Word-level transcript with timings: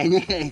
kayaknya 0.00 0.48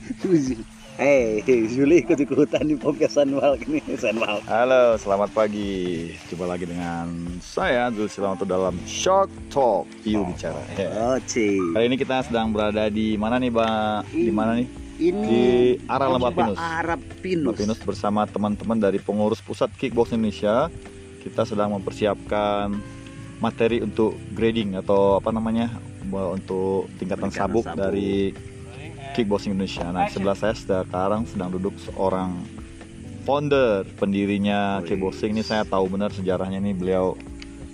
Hei, 0.98 1.46
Zuli 1.70 2.02
ikut 2.02 2.18
ikutan 2.18 2.66
di 2.66 2.74
podcast 2.74 3.22
Sanwal 3.22 3.54
ini 3.70 3.78
Sanwal. 3.94 4.42
Halo, 4.50 4.98
selamat 4.98 5.30
pagi. 5.30 6.10
Jumpa 6.26 6.42
lagi 6.42 6.66
dengan 6.66 7.38
saya 7.38 7.86
Zul 7.94 8.10
Silawanto 8.10 8.42
dalam 8.42 8.74
Shark 8.82 9.30
Talk. 9.46 9.86
Iu 10.02 10.26
bicara. 10.26 10.58
Oh, 10.98 11.14
Ci. 11.22 11.54
Kali 11.54 11.86
ini 11.86 11.94
kita 11.94 12.26
sedang 12.26 12.50
berada 12.50 12.90
di 12.90 13.14
mana 13.14 13.38
nih, 13.38 13.46
Pak? 13.46 14.10
Di 14.10 14.32
mana 14.34 14.58
nih? 14.58 14.66
Ini 14.98 15.22
Di 15.22 15.42
arah 15.86 16.18
Lembah 16.18 16.34
Pinus. 16.34 16.58
Arab 16.58 17.00
Pinus. 17.22 17.46
Lembah 17.46 17.58
Pinus 17.62 17.78
bersama 17.86 18.26
teman-teman 18.26 18.82
dari 18.82 18.98
pengurus 18.98 19.38
pusat 19.38 19.70
Kickbox 19.78 20.10
Indonesia. 20.10 20.66
Kita 21.22 21.46
sedang 21.46 21.78
mempersiapkan 21.78 22.74
materi 23.38 23.86
untuk 23.86 24.18
grading 24.34 24.74
atau 24.74 25.22
apa 25.22 25.30
namanya? 25.30 25.70
untuk 26.08 26.88
tingkatan 26.96 27.28
Tingkatan 27.28 27.30
sabuk 27.30 27.64
sabuk. 27.68 27.78
dari 27.78 28.32
Kickboxing 29.18 29.58
Indonesia. 29.58 29.82
Nah, 29.90 30.06
di 30.06 30.14
sebelah 30.14 30.38
saya 30.38 30.54
sekarang 30.54 31.26
sedang 31.26 31.50
duduk 31.50 31.74
seorang 31.82 32.38
founder, 33.26 33.82
pendirinya. 33.98 34.78
Kickboxing. 34.86 35.34
Ini 35.34 35.42
saya 35.42 35.66
tahu 35.66 35.90
benar 35.90 36.14
sejarahnya 36.14 36.62
ini 36.62 36.70
beliau 36.70 37.18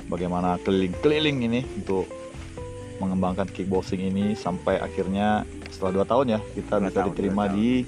bagaimana 0.08 0.56
keliling-keliling 0.64 1.44
ini 1.44 1.60
untuk 1.76 2.08
mengembangkan 2.96 3.50
kickboxing 3.50 4.00
ini 4.00 4.32
sampai 4.32 4.80
akhirnya 4.80 5.44
setelah 5.68 6.00
dua 6.00 6.06
tahun 6.06 6.26
ya 6.38 6.40
kita 6.54 6.74
bisa 6.80 6.94
tahun, 7.02 7.06
diterima 7.10 7.44
di 7.50 7.82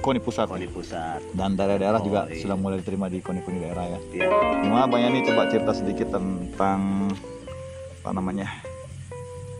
KONI 0.00 0.20
pusat 0.24 0.46
Oh, 0.48 0.56
di 0.56 0.70
pusat. 0.70 1.20
dan 1.36 1.52
daerah-daerah 1.52 2.00
Oh, 2.00 2.06
juga 2.06 2.20
iya. 2.30 2.40
sudah 2.40 2.56
mulai 2.56 2.80
diterima 2.80 3.12
di 3.12 3.20
KONI-KONI 3.20 3.58
daerah 3.60 3.84
ya. 3.84 3.98
Ya. 4.14 4.28
Gimana 4.64 4.88
Bang 4.88 5.02
Yani 5.04 5.20
coba 5.22 5.50
cerita 5.52 5.72
sedikit 5.76 6.08
tentang 6.10 7.12
apa 8.02 8.10
namanya? 8.10 8.48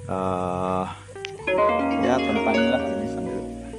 eh 0.08 0.86
ya 2.00 2.16
tentang 2.16 2.56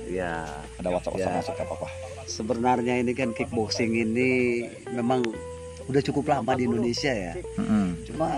ya. 0.09 0.45
ada 0.81 0.87
WhatsApp 0.89 1.13
WhatsApp 1.15 1.33
Ya. 1.33 1.39
masuk 1.41 1.53
gak 1.55 1.67
apa-apa. 1.69 1.87
Sebenarnya 2.25 2.93
ini 3.01 3.11
kan 3.13 3.29
kickboxing 3.33 3.93
ini 3.93 4.29
memang 4.93 5.25
udah 5.89 6.01
cukup 6.05 6.29
lama 6.29 6.51
di 6.53 6.69
Indonesia 6.69 7.09
ya. 7.09 7.33
Mm-mm. 7.57 8.05
Cuma 8.05 8.29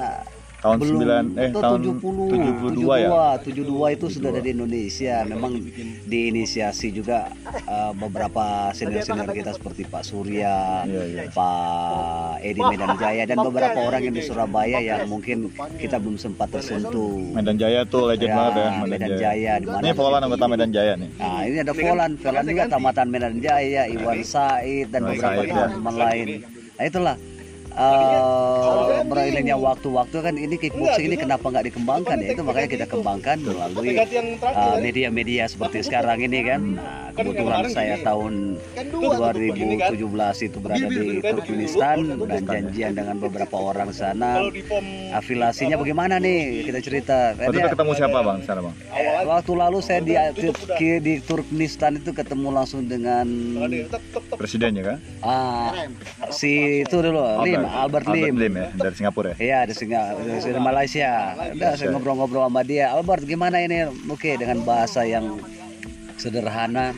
Tahun 0.61 0.77
belum 0.77 0.97
9 1.33 1.41
eh 1.41 1.49
tahun 1.57 1.79
70, 1.97 2.77
72 2.77 3.01
ya. 3.01 3.09
72 3.41 3.95
itu 3.97 4.05
sudah 4.13 4.29
ada 4.29 4.41
di 4.45 4.51
Indonesia. 4.53 5.15
Memang 5.25 5.57
diinisiasi 6.05 6.93
juga 6.93 7.33
eh, 7.49 7.91
beberapa 7.97 8.69
senior-senior 8.69 9.25
kita 9.33 9.57
seperti 9.57 9.89
Pak 9.89 10.03
Surya, 10.05 10.85
Iya 10.85 11.03
iya. 11.09 11.21
Pak 11.33 12.45
Edi 12.45 12.61
Medan 12.61 12.93
Jaya 12.93 13.23
dan 13.25 13.41
beberapa 13.41 13.79
orang 13.81 14.01
yang 14.05 14.13
di 14.13 14.21
Surabaya 14.21 14.77
yang 14.77 15.09
mungkin 15.09 15.49
kita 15.81 15.97
belum 15.97 16.21
sempat 16.21 16.53
tersentuh. 16.53 17.17
Medan 17.33 17.57
Jaya 17.57 17.81
tuh 17.83 18.13
legend 18.13 18.29
Ya, 18.31 18.37
banget 18.37 18.53
ya 18.53 18.69
Medan 18.85 19.11
Jaya, 19.17 19.53
di 19.59 19.65
mana 19.67 19.81
Ini 19.81 19.91
Volan 19.97 20.21
anggota 20.23 20.45
Medan 20.45 20.69
Jaya 20.71 20.93
nih. 20.95 21.09
Nah 21.17 21.41
ini 21.41 21.57
ada 21.57 21.73
Volan, 21.73 22.11
Volan 22.15 22.43
juga 22.45 22.63
tamatan 22.69 23.07
Medan 23.09 23.35
Jaya, 23.41 23.81
Iwan 23.89 24.21
Said 24.21 24.87
dan 24.93 25.01
beberapa 25.09 25.41
Said, 25.41 25.49
ya. 25.49 25.67
teman 25.73 25.95
lain. 25.97 26.25
Nah 26.77 26.85
itulah 26.85 27.15
eh 27.71 29.01
beriringnya 29.07 29.55
waktu-waktu 29.55 30.17
kan 30.19 30.33
ini 30.35 30.55
kickboxing 30.55 31.05
ini 31.07 31.17
kenapa 31.17 31.45
nggak 31.47 31.65
dikembangkan 31.71 32.17
ya? 32.19 32.27
Itu 32.35 32.43
makanya 32.43 32.69
kita 32.69 32.85
kembangkan 32.87 33.37
melalui 33.41 33.95
eh, 33.95 34.77
media-media 34.79 35.47
seperti 35.47 35.83
sekarang 35.83 36.19
ini 36.21 36.39
kan. 36.43 36.61
Nah, 36.75 37.11
kebetulan 37.11 37.67
saya 37.67 37.95
tahun 37.99 38.55
2017 39.01 40.47
itu 40.47 40.57
berada 40.59 40.87
di 40.87 41.19
Turkmenistan 41.19 41.97
dan 42.23 42.41
janjian 42.47 42.91
dengan 42.95 43.15
beberapa 43.19 43.55
orang 43.59 43.91
sana. 43.91 44.47
Afiliasinya 45.11 45.75
bagaimana 45.75 46.17
nih? 46.17 46.63
Kita 46.63 46.79
cerita. 46.79 47.17
Waktu 47.35 47.57
itu 47.57 47.69
ketemu 47.71 47.91
siapa 47.95 48.17
Bang 48.23 48.39
sana 48.43 48.59
Bang? 48.63 48.75
Eh, 48.95 49.23
Waktu 49.27 49.51
lalu 49.53 49.79
saya 49.83 49.99
di, 50.01 50.13
di, 50.35 50.89
di 50.99 51.13
Turkmenistan 51.21 51.99
itu 51.99 52.11
ketemu 52.11 52.47
langsung 52.51 52.87
dengan 52.87 53.27
Presiden 54.35 54.71
ya 54.73 54.83
kan? 54.95 54.97
ah, 55.21 55.69
si 56.33 56.81
itu 56.81 56.97
dulu 56.97 57.21
Lim 57.45 57.60
Albert, 57.65 58.05
Lim. 58.09 58.35
Lim 58.37 58.53
ya 58.57 58.67
dari 58.73 58.95
Singapura 58.95 59.27
ya. 59.33 59.35
Iya 59.37 59.59
di 59.69 59.73
Singapura, 59.75 60.39
dari 60.39 60.61
Malaysia. 60.61 61.11
Udah 61.53 61.71
saya 61.77 61.89
ngobrol-ngobrol 61.93 62.43
sama 62.47 62.61
dia. 62.65 62.93
Albert 62.93 63.23
gimana 63.27 63.61
ini? 63.61 63.89
Oke 64.09 64.37
dengan 64.37 64.63
bahasa 64.65 65.05
yang 65.05 65.37
sederhana. 66.17 66.93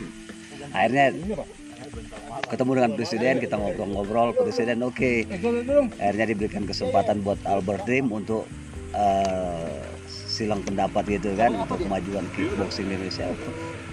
Akhirnya 0.74 1.14
ketemu 2.50 2.70
dengan 2.76 2.92
presiden 2.98 3.34
kita 3.40 3.54
ngobrol-ngobrol 3.56 4.36
presiden 4.36 4.82
oke. 4.84 5.26
Akhirnya 5.98 6.26
diberikan 6.28 6.64
kesempatan 6.68 7.24
buat 7.24 7.38
Albert 7.46 7.86
Lim 7.88 8.10
untuk 8.10 8.44
eh, 8.94 9.80
silang 10.08 10.66
pendapat 10.66 11.06
gitu 11.06 11.30
kan 11.38 11.54
untuk 11.54 11.78
kemajuan 11.78 12.26
kickboxing 12.34 12.90
Indonesia. 12.90 13.30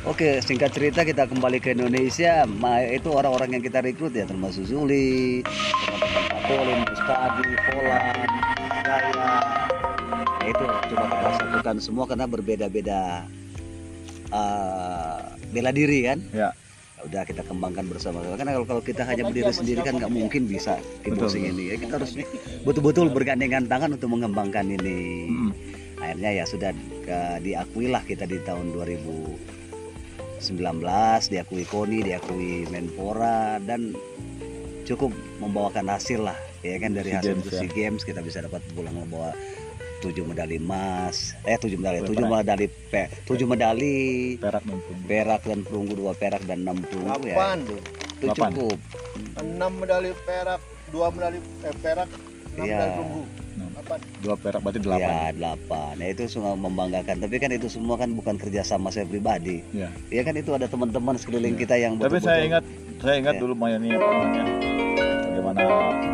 Oke, 0.01 0.41
singkat 0.41 0.73
cerita 0.73 1.05
kita 1.05 1.29
kembali 1.29 1.61
ke 1.61 1.77
Indonesia. 1.77 2.49
Ma- 2.49 2.81
itu 2.81 3.13
orang-orang 3.13 3.53
yang 3.53 3.63
kita 3.63 3.85
rekrut 3.85 4.09
ya 4.17 4.25
termasuk 4.25 4.65
Zuli, 4.65 5.45
teman-teman 5.45 6.25
Pak 6.25 6.41
Colin, 6.49 6.79
Bustadi, 6.89 7.49
Polan, 7.69 8.29
Jaya. 8.81 9.29
Nah, 10.09 10.45
itu 10.49 10.63
coba 10.89 11.05
kita 11.05 11.29
satukan 11.37 11.75
semua 11.77 12.09
karena 12.09 12.25
berbeda-beda 12.25 13.29
eh, 14.33 15.19
bela 15.53 15.69
diri 15.69 16.09
kan. 16.09 16.17
Ya. 16.33 16.49
Ya 16.97 17.01
udah 17.05 17.21
kita 17.25 17.41
kembangkan 17.45 17.85
bersama 17.89 18.21
karena 18.37 18.57
kalau, 18.57 18.65
kalau 18.65 18.81
kita 18.85 19.01
hanya 19.05 19.25
berdiri 19.25 19.49
sendiri 19.49 19.81
kan 19.81 19.97
nggak 19.97 20.13
mungkin 20.13 20.45
bisa 20.45 20.77
kickboxing 21.01 21.49
ini 21.49 21.73
ya 21.73 21.81
kita 21.81 21.97
harus 21.97 22.13
betul-betul 22.61 23.09
bergandengan 23.09 23.65
tangan 23.65 23.97
untuk 23.97 24.13
mengembangkan 24.13 24.69
ini 24.69 25.25
Mm. 25.25 25.49
akhirnya 25.97 26.29
ya 26.29 26.45
sudah 26.45 26.69
ke, 27.01 27.17
diakui 27.41 27.89
lah 27.89 28.05
kita 28.05 28.29
di 28.29 28.37
tahun 28.45 28.69
2019 30.41 30.81
diakui 31.29 31.63
KONI 31.69 31.99
diakui 32.01 32.65
Menpora 32.65 33.61
dan 33.61 33.93
cukup 34.81 35.13
membawakan 35.37 35.93
hasil 35.93 36.25
lah 36.25 36.37
ya 36.65 36.81
kan 36.81 36.97
dari 36.97 37.13
SEA 37.13 37.17
hasil 37.21 37.33
Games, 37.37 37.45
itu 37.45 37.49
ya. 37.53 37.59
SEA 37.61 37.69
Games 37.69 38.01
kita 38.01 38.19
bisa 38.25 38.41
dapat 38.41 38.61
pulang 38.73 38.97
membawa 38.97 39.29
tujuh 40.01 40.25
medali 40.25 40.57
emas 40.57 41.37
eh 41.45 41.61
tujuh 41.61 41.77
medali 41.77 42.01
tujuh 42.01 42.25
medali 42.25 42.65
pe, 42.89 43.05
tujuh 43.29 43.45
medali 43.45 43.93
Perak 44.35 44.65
mumpung. 44.65 44.97
perak 45.05 45.41
dan 45.45 45.61
perunggu 45.61 45.93
dua 45.93 46.17
perak 46.17 46.41
dan 46.49 46.65
enam 46.65 46.81
perunggu 46.81 47.21
ya 47.21 47.37
itu, 47.53 47.77
cukup 48.25 48.77
enam 49.37 49.71
medali 49.77 50.09
perak 50.25 50.57
dua 50.89 51.13
medali 51.13 51.37
eh, 51.61 51.75
perak 51.85 52.09
enam 52.57 52.65
Iya. 52.65 52.75
medali 52.75 52.91
perunggu. 52.97 53.21
Dua 54.19 54.35
perak 54.35 54.61
berarti 54.61 54.79
delapan. 54.79 55.01
ya 55.01 55.33
delapan 55.33 55.93
ya 55.95 56.07
itu 56.09 56.23
semua 56.27 56.53
membanggakan 56.53 57.15
tapi 57.19 57.35
kan 57.35 57.49
itu 57.49 57.67
semua 57.67 57.95
kan 57.95 58.09
bukan 58.09 58.35
kerja 58.35 58.61
sama 58.61 58.87
saya 58.87 59.03
pribadi 59.03 59.65
Ya. 59.71 59.89
ya 60.07 60.21
kan 60.21 60.33
itu 60.33 60.51
ada 60.51 60.65
teman-teman 60.65 61.15
sekeliling 61.15 61.53
Iya. 61.53 61.61
kita 61.61 61.75
yang 61.75 61.93
Tapi 61.95 62.07
betul-betul 62.11 62.27
saya 62.27 62.41
ingat 62.43 62.63
saya 62.97 63.15
ingat 63.17 63.33
Ya. 63.33 63.39
dulu 63.39 63.53
Mayani 63.53 63.87
apa 63.91 64.05
namanya? 64.05 64.43
Bagaimana 65.31 65.61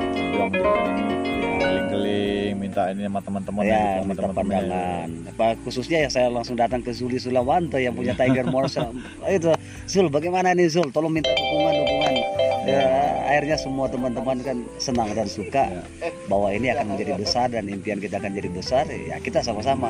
berjuang 0.07 0.50
mendirikan 0.50 0.85
ini 0.88 1.13
keliling-keliling 1.57 2.53
minta 2.57 2.81
ini 2.88 3.01
sama 3.03 3.19
teman-teman 3.19 3.61
ya 3.61 3.75
minta 3.97 4.22
teman-teman 4.22 4.34
pandangan 4.34 5.07
apa 5.28 5.47
khususnya 5.61 5.97
ya 5.99 6.09
saya 6.09 6.28
langsung 6.29 6.55
datang 6.55 6.79
ke 6.79 6.91
Zuli 6.91 7.17
Sulawanto 7.17 7.78
yang 7.78 7.91
punya 7.91 8.13
Tiger 8.13 8.45
Morse 8.45 8.79
itu 9.29 9.51
Zul 9.85 10.07
bagaimana 10.07 10.51
nih 10.51 10.69
Zul 10.69 10.89
tolong 10.89 11.11
minta 11.11 11.29
dukungan 11.29 11.73
dukungan 11.75 12.13
ya, 12.67 12.83
akhirnya 13.31 13.57
semua 13.57 13.88
teman-teman 13.88 14.38
kan 14.44 14.57
senang 14.78 15.09
dan 15.16 15.25
suka 15.25 15.63
Ya. 15.72 15.83
bahwa 16.28 16.51
ini 16.51 16.67
akan 16.69 16.94
menjadi 16.94 17.16
besar 17.16 17.47
dan 17.47 17.66
impian 17.66 17.97
kita 17.97 18.19
akan 18.19 18.35
jadi 18.35 18.50
besar. 18.51 18.83
Ya 18.91 19.17
kita 19.17 19.39
sama-sama. 19.41 19.89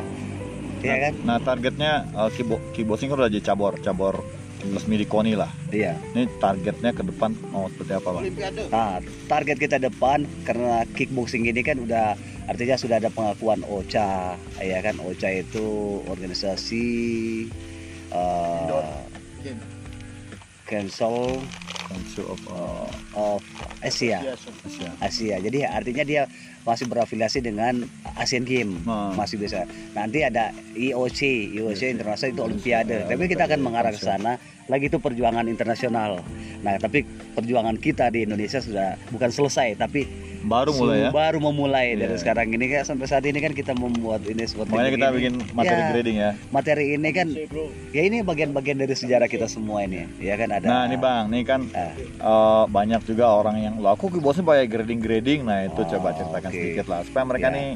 Ya 0.85 1.09
kan? 1.09 1.13
Nah 1.25 1.41
targetnya 1.41 2.05
uh, 2.13 2.29
kibo, 2.29 2.61
kickboxing 2.71 3.09
kan 3.09 3.17
udah 3.17 3.31
jadi 3.33 3.43
cabur 3.49 3.73
cabur 3.81 4.21
resmi 4.67 4.97
di 4.97 5.05
KONI 5.05 5.33
lah. 5.37 5.49
iya. 5.69 5.95
Ini 6.13 6.27
targetnya 6.41 6.91
ke 6.91 7.05
depan 7.05 7.33
mau 7.53 7.69
seperti 7.69 7.93
apa 7.93 8.09
bang? 8.09 8.23
Olimpiade. 8.25 8.61
Nah, 8.73 8.99
target 9.29 9.57
kita 9.61 9.77
depan 9.79 10.25
karena 10.43 10.83
kickboxing 10.97 11.45
ini 11.45 11.61
kan 11.61 11.77
udah 11.77 12.17
artinya 12.49 12.75
sudah 12.75 12.97
ada 12.99 13.07
pengakuan 13.13 13.61
OCA, 13.63 14.35
ya 14.59 14.79
kan? 14.81 14.97
OCA 14.99 15.45
itu 15.45 15.65
organisasi 16.09 16.85
uh, 18.11 18.91
Game. 19.45 19.61
Council 21.87 22.35
of 22.35 22.41
uh, 22.51 22.87
of 23.15 23.41
Asia. 23.79 24.19
Asia. 24.65 24.89
Asia. 24.99 25.35
Jadi 25.39 25.63
artinya 25.63 26.03
dia 26.03 26.23
masih 26.67 26.85
berafiliasi 26.85 27.39
dengan 27.39 27.87
Asian 28.13 28.43
Games. 28.43 28.83
Nah, 28.83 29.15
Masih 29.15 29.39
bisa. 29.39 29.63
Nanti 29.95 30.19
ada 30.21 30.51
IOC, 30.75 31.21
IOC 31.55 31.81
Iya. 31.81 31.95
Internasional 31.95 32.33
itu 32.33 32.41
Olimpiade. 32.43 32.95
Tapi 33.07 33.23
kita 33.25 33.47
akan 33.47 33.59
mengarah 33.61 33.89
ke 33.89 34.01
sana. 34.01 34.35
Lagi 34.67 34.91
itu 34.91 34.99
perjuangan 34.99 35.47
internasional. 35.47 36.19
Nah, 36.59 36.75
tapi 36.75 37.07
perjuangan 37.31 37.79
kita 37.79 38.11
di 38.11 38.27
Indonesia 38.27 38.59
sudah 38.59 38.99
bukan 39.07 39.31
selesai, 39.31 39.79
tapi 39.79 40.03
baru 40.39 40.69
mulai 40.71 40.97
ya. 41.01 41.09
baru 41.09 41.39
memulai 41.41 41.97
dari 41.97 42.07
Iya. 42.09 42.21
sekarang 42.21 42.47
ini 42.47 42.69
kan 42.69 42.85
sampai 42.85 43.03
saat 43.03 43.25
ini 43.25 43.35
kan 43.37 43.51
kita 43.51 43.73
membuat 43.73 44.23
ini 44.23 44.43
seperti 44.43 44.69
Makanya 44.69 44.91
kita 44.93 45.07
bikin 45.09 45.33
materi 45.51 45.75
Ya, 45.77 45.87
grading 45.89 46.17
ya. 46.17 46.31
Materi 46.47 46.85
ini 46.93 47.09
kan 47.11 47.27
bro. 47.43 47.67
ya 47.89 48.01
ini 48.01 48.17
bagian-bagian 48.21 48.77
dari 48.77 48.93
sejarah 48.93 49.25
kita 49.25 49.47
semua 49.47 49.81
ini. 49.81 50.07
Ya 50.19 50.35
kan 50.35 50.47
ada 50.49 50.63
Nah 50.63 50.81
ini 50.85 50.95
bang, 50.95 51.23
nih 51.27 51.43
kan 51.43 51.61
Ah. 51.73 51.91
uh, 52.21 52.63
banyak 52.65 53.01
juga 53.03 53.27
orang 53.29 53.59
yang 53.59 53.73
lo 53.77 53.89
aku 53.89 54.07
kickboxing 54.09 54.45
pakai 54.45 54.67
grading 54.67 54.99
grading. 54.99 55.39
Nah 55.41 55.65
itu 55.65 55.79
Oh, 55.79 55.89
coba 55.89 56.11
ceritakan. 56.13 56.49
Sedikit 56.57 56.85
lah 56.87 57.01
supaya 57.01 57.23
mereka 57.25 57.47
Ya. 57.47 57.55
nih 57.55 57.69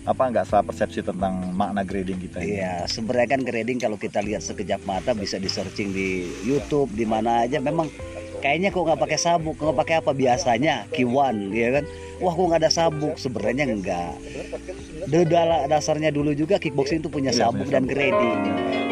apa 0.00 0.22
nggak 0.26 0.46
salah 0.48 0.64
persepsi 0.64 1.04
tentang 1.04 1.52
makna 1.52 1.84
grading 1.84 2.16
kita 2.18 2.40
ini. 2.40 2.56
Iya, 2.56 2.88
sebenarnya 2.88 3.36
kan 3.36 3.42
grading 3.44 3.76
kalau 3.76 3.94
kita 3.94 4.18
lihat 4.18 4.40
sekejap 4.40 4.80
mata 4.82 5.12
bisa 5.12 5.36
di 5.36 5.46
searching 5.46 5.92
di 5.92 6.08
YouTube 6.40 6.88
di 6.90 7.04
mana 7.04 7.44
aja 7.44 7.60
memang 7.60 7.92
kayaknya 8.40 8.72
kok 8.72 8.80
nggak 8.80 8.96
pakai 8.98 9.18
sabuk, 9.20 9.60
nggak 9.60 9.76
pakai 9.76 9.94
apa 10.00 10.10
biasanya 10.10 10.88
Q1 10.88 11.52
ya 11.52 11.68
kan. 11.76 11.84
Wah, 12.16 12.32
kok 12.32 12.46
nggak 12.48 12.60
ada 12.60 12.72
sabuk? 12.72 13.14
Sebenarnya 13.16 13.64
enggak. 13.68 14.16
Dasarnya 15.68 16.08
dulu 16.08 16.32
juga 16.32 16.56
kickboxing 16.56 17.00
itu 17.00 17.08
punya 17.08 17.28
Iya, 17.30 17.48
sabuk 17.48 17.68
dan 17.68 17.84
grading. 17.84 18.40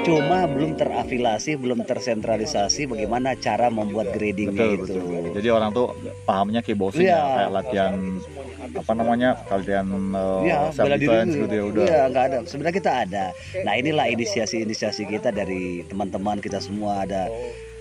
Cuma 0.09 0.39
belum 0.45 0.71
terafiliasi, 0.75 1.51
belum 1.55 1.85
tersentralisasi 1.85 2.89
bagaimana 2.89 3.37
cara 3.37 3.69
membuat 3.69 4.11
gradingnya 4.11 4.65
Betul, 4.75 4.89
itu. 4.89 4.95
betul. 4.97 5.35
Jadi 5.37 5.49
orang 5.53 5.71
tuh 5.71 5.87
pahamnya 6.25 6.61
Iya. 6.99 7.13
ya 7.13 7.21
kayak 7.37 7.51
latihan 7.53 7.95
apa 8.69 8.93
namanya 8.93 9.31
latihan 9.47 9.87
uh, 10.13 10.41
Iya, 10.43 10.59
self 10.73 10.85
bela 10.87 10.97
diri 10.97 11.19
gitu 11.37 11.55
ya 11.55 11.65
udah. 11.65 11.85
Iya, 11.85 12.01
nggak 12.09 12.25
ada. 12.25 12.37
Sebenarnya 12.45 12.77
kita 12.77 12.93
ada. 13.05 13.25
Nah, 13.63 13.75
inilah 13.75 14.07
inisiasi-inisiasi 14.09 15.03
kita 15.05 15.29
dari 15.31 15.85
teman-teman 15.85 16.39
kita 16.39 16.59
semua 16.59 17.05
ada. 17.05 17.29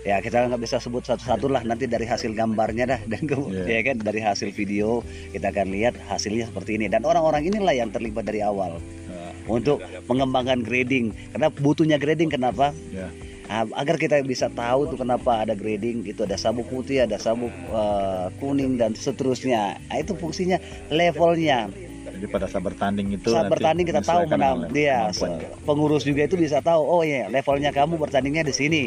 Ya, 0.06 0.24
kita 0.24 0.47
nggak 0.47 0.63
bisa 0.63 0.79
sebut 0.79 1.03
satu-satu 1.03 1.51
lah 1.51 1.68
nanti 1.68 1.83
dari 1.83 2.07
hasil 2.07 2.31
gambarnya 2.31 2.88
dah 2.88 3.01
dan 3.12 3.27
ke, 3.27 3.35
Iya. 3.35 3.63
ya 3.68 3.79
kan 3.83 3.95
dari 4.00 4.24
hasil 4.24 4.56
video 4.56 5.03
kita 5.35 5.51
akan 5.51 5.68
lihat 5.68 6.00
hasilnya 6.07 6.47
seperti 6.47 6.79
ini 6.79 6.88
dan 6.88 7.03
orang-orang 7.03 7.44
inilah 7.44 7.75
yang 7.75 7.91
terlibat 7.91 8.24
dari 8.24 8.39
awal 8.39 8.79
Ya, 8.79 9.06
untuk 9.47 9.81
mengembangkan 10.05 10.61
grading. 10.61 11.15
Karena 11.33 11.47
butuhnya 11.49 11.97
grading 11.97 12.29
kenapa? 12.29 12.75
ya. 12.94 13.09
Ah, 13.47 13.63
agar 13.79 13.95
kita 13.95 14.19
bisa 14.27 14.51
tahu 14.51 14.91
tuh 14.91 14.99
kenapa 14.99 15.47
ada 15.47 15.55
grading 15.55 16.03
itu 16.03 16.27
ada 16.27 16.35
sabuk 16.35 16.67
putih 16.67 17.07
ada 17.07 17.15
sabuk 17.15 17.47
eh, 17.47 18.27
kuning 18.44 18.75
dan 18.75 18.91
seterusnya 18.91 19.79
nah, 19.88 19.95
itu 19.95 20.11
fungsinya 20.19 20.59
levelnya 20.91 21.71
Jadi 22.11 22.27
pada 22.27 22.51
saat 22.51 22.67
bertanding 22.67 23.15
itu 23.15 23.31
saat 23.31 23.47
bertanding 23.47 23.88
kita 23.88 24.03
tahu 24.03 24.27
menang 24.27 24.67
dia 24.75 25.15
pengurus 25.63 26.03
juga 26.03 26.27
itu 26.27 26.35
bisa 26.35 26.59
tahu 26.59 26.83
oh 26.83 27.07
ya 27.07 27.31
levelnya 27.31 27.71
kamu 27.71 27.95
bertandingnya 27.95 28.43
di 28.43 28.51
sini 28.51 28.83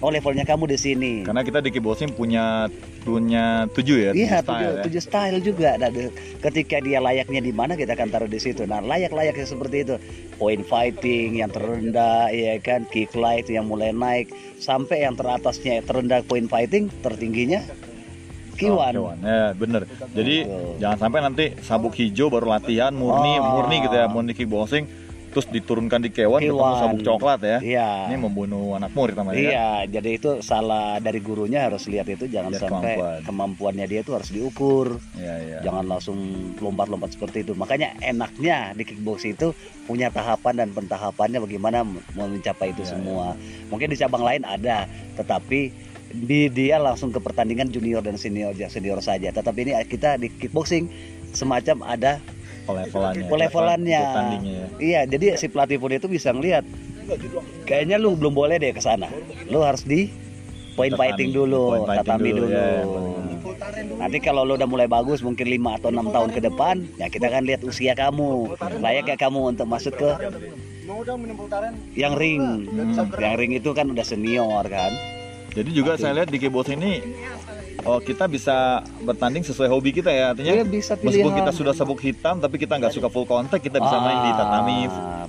oh 0.00 0.08
levelnya 0.08 0.44
kamu 0.44 0.64
di 0.68 0.78
sini 0.80 1.12
Karena 1.22 1.44
kita 1.44 1.60
di 1.60 1.68
kickboxing 1.68 2.16
punya 2.16 2.66
punya 3.00 3.64
tujuh 3.72 3.96
ya, 3.96 4.10
iya 4.12 4.40
tujuh 4.40 4.68
ya. 4.76 4.82
tujuh 4.84 5.00
style 5.00 5.40
juga 5.40 5.76
nah, 5.76 5.88
ketika 6.40 6.80
dia 6.80 7.00
layaknya 7.00 7.40
di 7.40 7.52
mana 7.52 7.72
kita 7.72 7.96
akan 7.96 8.08
taruh 8.08 8.28
di 8.28 8.36
situ 8.36 8.68
nah 8.68 8.80
layak 8.80 9.12
layaknya 9.12 9.46
seperti 9.46 9.88
itu 9.88 9.96
point 10.36 10.64
fighting 10.64 11.40
yang 11.40 11.48
terendah 11.48 12.28
ya 12.28 12.60
kan 12.60 12.84
kick 12.88 13.12
light 13.16 13.48
yang 13.48 13.64
mulai 13.64 13.92
naik 13.92 14.28
sampai 14.56 15.04
yang 15.04 15.16
teratasnya 15.16 15.80
terendah 15.80 16.20
point 16.24 16.48
fighting 16.48 16.92
tertingginya 17.00 17.64
kiwan 18.56 18.92
Oh, 18.92 19.08
Kiwan. 19.08 19.18
Ya, 19.24 19.56
bener. 19.56 19.82
Jadi 20.12 20.44
Betul. 20.44 20.76
jangan 20.84 20.98
sampai 21.00 21.18
nanti 21.24 21.44
sabuk 21.64 21.96
hijau 21.96 22.28
baru 22.28 22.52
latihan 22.52 22.92
murni 22.92 23.40
Oh. 23.40 23.56
murni 23.56 23.80
gitu 23.80 23.96
ya, 23.96 24.04
murni 24.04 24.36
kickboxing 24.36 24.84
terus 25.30 25.46
diturunkan 25.46 26.02
di 26.02 26.10
kewan 26.10 26.42
ketemu 26.42 26.58
Kiwan. 26.58 26.80
sabuk 26.82 27.00
coklat 27.06 27.40
ya. 27.40 27.58
iya 27.62 27.90
Ini 28.10 28.18
membunuh 28.18 28.74
anak 28.74 28.90
murid 28.92 29.14
namanya. 29.14 29.38
ya. 29.38 29.46
Iya, 29.46 29.68
jadi 29.86 30.10
itu 30.18 30.30
salah 30.40 30.98
dari 30.98 31.22
gurunya 31.22 31.70
harus 31.70 31.86
lihat 31.86 32.10
itu 32.10 32.26
jangan 32.26 32.50
Lihat 32.50 32.62
sampai 32.66 32.94
kemampuan. 32.98 33.18
kemampuannya 33.22 33.86
dia 33.86 34.02
itu 34.02 34.10
harus 34.10 34.26
diukur. 34.28 34.98
Iya, 35.14 35.34
iya. 35.38 35.58
Jangan 35.62 35.86
langsung 35.86 36.18
lompat-lompat 36.58 37.14
seperti 37.14 37.46
itu. 37.46 37.54
Makanya 37.54 37.94
enaknya 38.00 38.74
di 38.74 38.82
kickboxing 38.82 39.38
itu 39.38 39.54
punya 39.86 40.10
tahapan 40.10 40.66
dan 40.66 40.68
pentahapannya 40.70 41.38
bagaimana 41.38 41.86
mencapai 42.12 42.74
itu 42.74 42.82
Iya, 42.82 42.98
semua. 42.98 43.38
Mungkin 43.70 43.86
di 43.86 43.96
cabang 43.96 44.26
lain 44.26 44.42
ada, 44.42 44.90
tetapi 45.14 45.70
di 46.10 46.50
dia 46.50 46.74
langsung 46.76 47.14
ke 47.14 47.22
pertandingan 47.22 47.70
junior 47.70 48.02
dan 48.02 48.18
senior 48.18 48.50
senior 48.66 48.98
saja. 48.98 49.30
Tetapi 49.30 49.58
ini 49.62 49.72
kita 49.86 50.18
di 50.18 50.26
kickboxing 50.26 50.90
semacam 51.30 51.86
ada 51.86 52.18
Levelannya. 52.68 53.28
levelannya. 53.30 54.02
Ya. 54.42 54.66
Iya, 54.78 55.00
jadi 55.08 55.26
si 55.40 55.46
pelatih 55.48 55.80
pun 55.80 55.90
itu 55.92 56.06
bisa 56.06 56.30
ngelihat 56.34 56.64
kayaknya 57.66 57.96
lu 57.98 58.14
belum 58.14 58.34
boleh 58.34 58.60
deh 58.60 58.70
ke 58.74 58.82
sana. 58.82 59.08
Lu 59.48 59.64
harus 59.64 59.82
di 59.82 60.10
point 60.78 60.94
Tatami. 60.94 61.02
fighting 61.12 61.30
dulu, 61.34 61.62
Point 61.76 61.88
fighting 61.88 62.06
tatami 62.06 62.30
dulu, 62.30 62.46
dulu. 62.46 62.54
ya, 62.54 62.68
Nanti 63.98 64.18
kalau 64.22 64.46
lu 64.46 64.54
udah 64.56 64.68
mulai 64.68 64.86
bagus 64.88 65.20
mungkin 65.20 65.44
5 65.48 65.76
atau 65.80 65.88
enam 65.90 66.06
tahun 66.12 66.30
ke 66.32 66.40
depan, 66.46 66.76
ya 66.96 67.06
kita 67.10 67.28
akan 67.28 67.42
lihat 67.48 67.60
usia 67.66 67.92
kamu. 67.92 68.54
Layak 68.80 69.10
ya 69.10 69.16
kamu 69.18 69.56
untuk 69.56 69.66
masuk 69.66 69.94
ke 69.98 70.10
yang 71.98 72.14
ring. 72.16 72.66
Hmm. 72.70 72.96
Yang 73.18 73.34
ring 73.38 73.52
itu 73.58 73.70
kan 73.74 73.90
udah 73.90 74.06
senior 74.06 74.64
kan. 74.70 74.92
Jadi 75.50 75.70
juga 75.74 75.98
saya 75.98 76.22
lihat 76.22 76.30
di 76.30 76.38
kickboxing 76.38 76.78
ini 76.78 77.02
oh 77.82 77.98
kita 77.98 78.24
bisa 78.26 78.56
bertanding 79.00 79.40
sesuai 79.40 79.68
hobi 79.68 79.90
kita 79.92 80.08
ya 80.08 80.32
artinya 80.32 80.52
Dia 80.52 80.64
bisa 80.64 80.92
meskipun 80.96 81.32
kita 81.34 81.50
sudah 81.50 81.72
sabuk 81.72 82.00
hitam 82.00 82.38
tapi 82.38 82.56
kita 82.56 82.76
nggak 82.76 82.92
suka 82.92 83.08
full 83.08 83.24
contact 83.24 83.60
kita 83.60 83.78
bisa 83.78 83.96
main 83.98 84.18
di 84.20 84.30
Ah, 84.30 84.36
tatami 84.36 84.78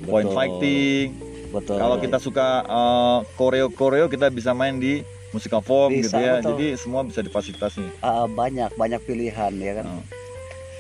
point 0.03 0.27
betul. 0.27 0.35
fighting 0.35 1.07
Betul. 1.51 1.77
kalau 1.77 1.95
kita 1.99 2.17
suka 2.17 2.47
uh, 2.63 3.17
koreo 3.35 3.67
koreo 3.67 4.07
kita 4.07 4.31
bisa 4.31 4.51
main 4.51 4.79
di 4.79 5.03
musical 5.31 5.59
form 5.59 5.91
Bisa, 5.91 6.11
gitu 6.11 6.17
ya 6.17 6.33
betul. 6.37 6.47
jadi 6.53 6.67
semua 6.75 7.01
bisa 7.03 7.19
difasilitasi 7.19 7.83
Ah, 7.99 8.23
banyak 8.25 8.71
banyak 8.75 8.99
pilihan 9.03 9.51
ya 9.53 9.73
kan. 9.79 9.85
Oh. 9.89 10.03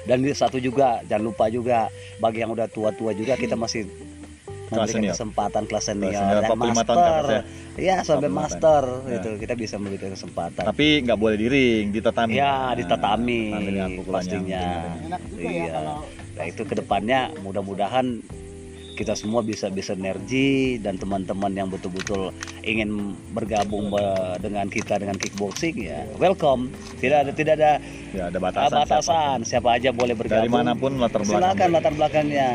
Dan 0.01 0.25
satu 0.27 0.57
juga 0.57 0.97
jangan 1.05 1.29
lupa 1.29 1.45
juga 1.45 1.85
bagi 2.17 2.41
yang 2.41 2.49
udah 2.49 2.65
tua-tua 2.65 3.13
juga 3.13 3.37
kita 3.37 3.53
masih 3.53 3.85
Kelas 4.71 4.87
memberikan 4.87 4.95
senior. 4.97 5.13
kesempatan 5.13 5.61
kelas 5.63 5.83
senior, 5.83 6.11
senior, 6.13 6.37
dan 6.37 6.49
45 6.49 6.55
tahun 6.55 6.63
ke 6.63 6.71
atas 6.71 7.11
master. 7.11 7.27
ya? 7.27 7.41
Iya, 7.73 7.95
sampai 8.01 8.27
45 8.27 8.37
master 8.37 8.83
Ya. 8.87 9.13
itu 9.13 9.29
kita 9.37 9.53
bisa 9.53 9.75
memberikan 9.75 10.09
kesempatan. 10.09 10.63
tapi 10.63 10.87
nggak 11.01 11.17
boleh 11.17 11.37
di 11.37 11.47
ring 11.47 11.83
di 11.89 11.99
tatami 11.99 12.31
ya, 12.33 12.55
di 12.71 12.83
tatami 12.85 13.41
yang 13.69 13.91
pastinya. 14.05 14.65
Enak 15.01 15.21
juga 15.27 15.43
ya 15.43 15.51
Iya. 15.51 15.71
kalau 15.73 15.97
Nah, 16.31 16.45
itu 16.47 16.63
ke 16.63 16.73
depannya 16.73 17.19
mudah-mudahan 17.37 18.23
kita 18.91 19.13
semua 19.13 19.41
bisa 19.41 19.67
bisa 19.67 19.91
sinergi 19.91 20.77
dan 20.77 20.95
teman-teman 20.95 21.51
yang 21.51 21.67
betul-betul 21.67 22.29
ingin 22.61 22.89
bergabung 23.29 23.89
be- 23.89 24.05
dengan 24.37 24.67
kita 24.67 24.95
dengan 24.95 25.15
kickboxing 25.15 25.75
ya 25.75 26.05
welcome 26.15 26.69
tidak 26.97 27.25
ada 27.25 27.31
tidak 27.31 27.53
ada 27.55 27.71
ya 28.11 28.23
ada 28.27 28.37
batasan 28.37 28.77
batasan 28.77 29.37
siapa 29.41 29.73
aja 29.73 29.89
boleh 29.89 30.11
siapa. 30.11 30.21
bergabung 30.21 30.43
dari 30.43 30.51
mana 30.53 30.71
pun 30.73 30.91
latar 30.95 31.19
belakang 31.19 31.33
silakan 31.35 31.67
latar 31.71 31.93
belakangnya 31.93 32.47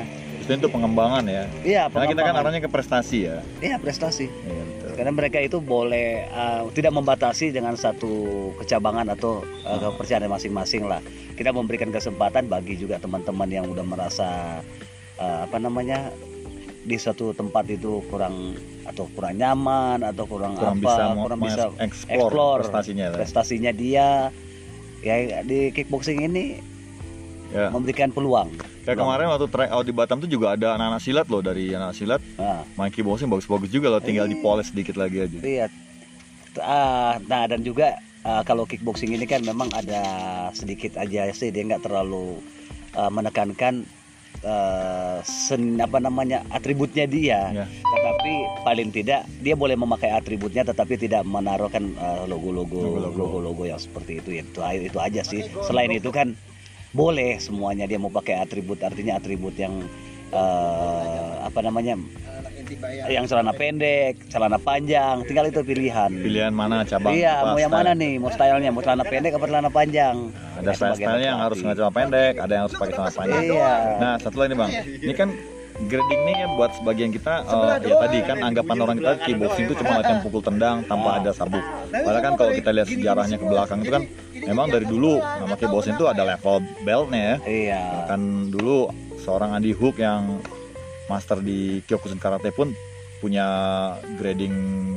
itu 0.46 0.54
untuk 0.62 0.72
pengembangan 0.78 1.25
ya 1.26 1.44
iya 1.66 1.82
karena 1.90 2.06
kita 2.06 2.22
kan 2.22 2.31
pengembangan. 2.31 2.46
arahnya 2.46 2.60
ke 2.62 2.70
prestasi 2.70 3.19
ya 3.26 3.37
iya 3.58 3.76
prestasi 3.82 4.31
betul. 4.31 4.94
karena 4.94 5.12
mereka 5.12 5.38
itu 5.43 5.58
boleh 5.58 6.31
uh, 6.31 6.70
tidak 6.70 6.94
membatasi 6.94 7.50
dengan 7.50 7.75
satu 7.75 8.54
kecabangan 8.62 9.10
atau 9.19 9.43
uh, 9.66 9.78
kepercayaan 9.90 10.31
masing-masing 10.31 10.87
lah 10.87 11.02
kita 11.34 11.50
memberikan 11.50 11.90
kesempatan 11.90 12.46
bagi 12.46 12.78
juga 12.78 13.02
teman-teman 13.02 13.50
yang 13.50 13.66
udah 13.66 13.82
merasa 13.82 14.62
uh, 15.19 15.50
apa 15.50 15.58
namanya 15.58 16.14
di 16.87 16.94
suatu 16.94 17.34
tempat 17.34 17.66
itu 17.66 17.99
kurang 18.06 18.54
atau 18.87 19.11
kurang 19.11 19.42
nyaman 19.42 20.06
atau 20.06 20.23
kurang, 20.30 20.54
kurang 20.54 20.78
apa 20.78 20.87
bisa 20.87 21.02
kurang 21.18 21.40
bisa 21.42 21.62
explore, 21.82 22.30
explore 22.30 22.61
prestasinya 22.62 23.04
ya. 23.11 23.14
prestasinya 23.18 23.73
dia 23.75 24.09
ya 25.02 25.42
di 25.42 25.75
kickboxing 25.75 26.23
ini 26.23 26.75
Ya. 27.56 27.72
memberikan 27.72 28.12
peluang 28.12 28.52
Kayak 28.84 29.00
kemarin 29.00 29.26
waktu 29.32 29.48
try 29.48 29.66
out 29.72 29.82
di 29.88 29.96
Batam 29.96 30.20
tuh 30.20 30.28
juga 30.28 30.52
ada 30.52 30.76
anak-anak 30.76 31.00
silat 31.00 31.26
loh 31.26 31.40
dari 31.40 31.72
anak 31.72 31.96
silat 31.96 32.20
nah, 32.36 32.62
main 32.76 32.92
kickboxing 32.92 33.26
bagus-bagus 33.26 33.72
juga 33.72 33.88
loh 33.88 33.98
tinggal 33.98 34.28
dipoles 34.28 34.68
sedikit 34.70 34.94
lagi 34.94 35.25
aja. 35.25 35.38
Iya. 35.40 35.66
Ah, 36.62 37.20
nah 37.28 37.44
dan 37.50 37.60
juga 37.66 37.98
ah, 38.25 38.46
kalau 38.46 38.64
kickboxing 38.64 39.12
ini 39.12 39.26
kan 39.26 39.44
memang 39.44 39.68
ada 39.75 40.02
sedikit 40.54 40.96
aja 40.96 41.28
sih 41.32 41.52
dia 41.52 41.66
nggak 41.66 41.84
terlalu 41.84 42.40
ah, 42.94 43.10
menekankan 43.10 43.84
ah, 44.46 45.18
sen 45.26 45.76
apa 45.82 45.98
namanya 45.98 46.46
atributnya 46.54 47.04
dia. 47.10 47.40
Ya. 47.52 47.66
Tetapi 47.66 48.64
paling 48.64 48.88
tidak 48.94 49.26
dia 49.42 49.58
boleh 49.58 49.75
memakai 49.75 50.14
atributnya 50.14 50.62
tetapi 50.62 50.94
tidak 50.94 51.26
menaruhkan 51.26 51.92
logo-logo 52.30 53.02
Logo-logo. 53.02 53.18
logo-logo 53.42 53.62
yang 53.66 53.80
seperti 53.80 54.22
itu. 54.22 54.30
Itu 54.44 54.62
itu 54.62 54.98
aja 55.02 55.20
sih. 55.26 55.42
Selain 55.66 55.90
itu 55.90 56.08
kan 56.14 56.38
boleh 56.97 57.37
semuanya 57.37 57.85
dia 57.85 58.00
mau 58.00 58.09
pakai 58.09 58.41
atribut 58.41 58.81
artinya 58.81 59.21
atribut 59.21 59.53
yang 59.61 59.85
ah, 60.33 61.45
apa 61.45 61.61
namanya 61.61 62.00
yang 63.07 63.25
celana 63.31 63.55
pendek, 63.55 64.26
celana 64.26 64.59
panjang, 64.59 65.23
tinggal 65.31 65.47
itu 65.47 65.62
pilihan. 65.62 66.11
Pilihan 66.11 66.50
mana 66.50 66.83
cabang? 66.83 67.15
Iya, 67.15 67.38
apa, 67.38 67.55
mau 67.55 67.59
yang 67.62 67.71
style. 67.71 67.87
mana 67.87 67.91
nih? 67.95 68.15
Mau 68.19 68.31
stylenya, 68.35 68.71
mau 68.75 68.83
celana 68.83 69.05
pendek 69.07 69.33
apa 69.38 69.47
celana 69.47 69.71
panjang? 69.71 70.17
Ada 70.59 70.67
Ya, 70.67 70.73
sebagai 70.75 70.97
style 70.99 71.23
yang 71.23 71.38
harus 71.38 71.59
nggak 71.62 71.76
celana 71.79 71.95
pendek, 71.95 72.35
ada 72.43 72.53
yang 72.53 72.62
harus 72.67 72.75
pakai 72.75 72.93
celana 72.99 73.12
panjang. 73.15 73.43
Iya. 73.47 73.73
Nah, 74.03 74.15
satu 74.19 74.37
lagi 74.43 74.49
nih 74.50 74.59
bang, 74.59 74.71
ini 74.99 75.15
kan 75.15 75.29
grading 75.76 76.21
ini 76.25 76.33
ya 76.41 76.47
buat 76.57 76.71
sebagian 76.73 77.11
kita 77.12 77.45
eh, 77.45 77.85
ya 77.85 77.95
tadi 78.00 78.19
kan 78.25 78.38
anggapan 78.41 78.76
orang 78.81 78.97
kita 78.97 79.12
kickboxing 79.29 79.65
itu 79.69 79.75
cuma 79.76 80.00
latihan 80.00 80.19
pukul 80.25 80.41
tendang 80.41 80.76
tanpa 80.88 81.21
ada 81.21 81.31
sabuk. 81.37 81.62
Padahal 81.93 82.23
kan 82.25 82.33
kalau 82.41 82.53
kita 82.57 82.71
lihat 82.73 82.88
sejarahnya 82.88 83.37
ke 83.37 83.47
belakang 83.47 83.79
itu 83.85 83.93
kan 83.93 84.03
memang 84.43 84.69
dari 84.69 84.85
dulu 84.85 85.16
nama 85.16 85.55
kickboxing 85.55 85.95
itu 85.95 86.05
ada 86.05 86.23
level 86.23 86.61
beltnya 86.83 87.21
ya. 87.21 87.37
Iya. 87.45 87.83
Kan 88.07 88.21
dulu 88.49 88.90
seorang 89.19 89.55
Andy 89.55 89.73
Hook 89.73 89.97
yang 89.97 90.43
master 91.07 91.38
di 91.38 91.81
Kyokushin 91.83 92.19
Karate 92.19 92.50
pun 92.50 92.75
punya 93.16 93.47
grading 94.14 94.52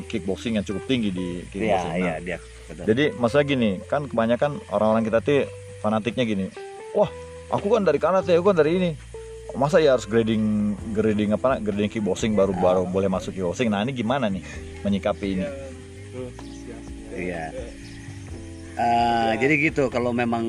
kickboxing 0.05 0.59
yang 0.59 0.65
cukup 0.65 0.83
tinggi 0.85 1.09
di 1.09 1.27
Iya, 1.39 1.47
kickboxing. 1.47 1.91
Nah, 1.91 1.97
iya 1.97 2.13
dia. 2.19 2.37
betul. 2.67 2.83
jadi 2.85 3.03
maksudnya 3.15 3.45
gini, 3.47 3.69
kan 3.85 4.01
kebanyakan 4.05 4.51
orang-orang 4.69 5.03
kita 5.03 5.19
tuh 5.19 5.47
fanatiknya 5.79 6.23
gini. 6.23 6.45
Wah, 6.91 7.07
aku 7.47 7.71
kan 7.71 7.81
dari 7.81 7.97
karate, 7.97 8.35
aku 8.35 8.45
kan 8.45 8.57
dari 8.57 8.73
ini. 8.75 8.91
masa 9.49 9.81
ya 9.81 9.97
harus 9.97 10.05
grading 10.05 10.77
grading 10.93 11.33
apa 11.33 11.57
grading 11.57 11.89
kickboxing 11.89 12.37
baru 12.37 12.53
baru 12.53 12.85
boleh 12.85 13.09
masuk 13.09 13.33
kickboxing 13.33 13.73
nah 13.73 13.81
ini 13.81 13.97
gimana 13.97 14.29
nih 14.29 14.45
menyikapi 14.85 15.25
ini 15.33 15.45
Iya. 17.09 17.49
Eh, 18.79 19.31
jadi 19.43 19.59
gitu 19.59 19.91
kalau 19.91 20.15
memang 20.15 20.47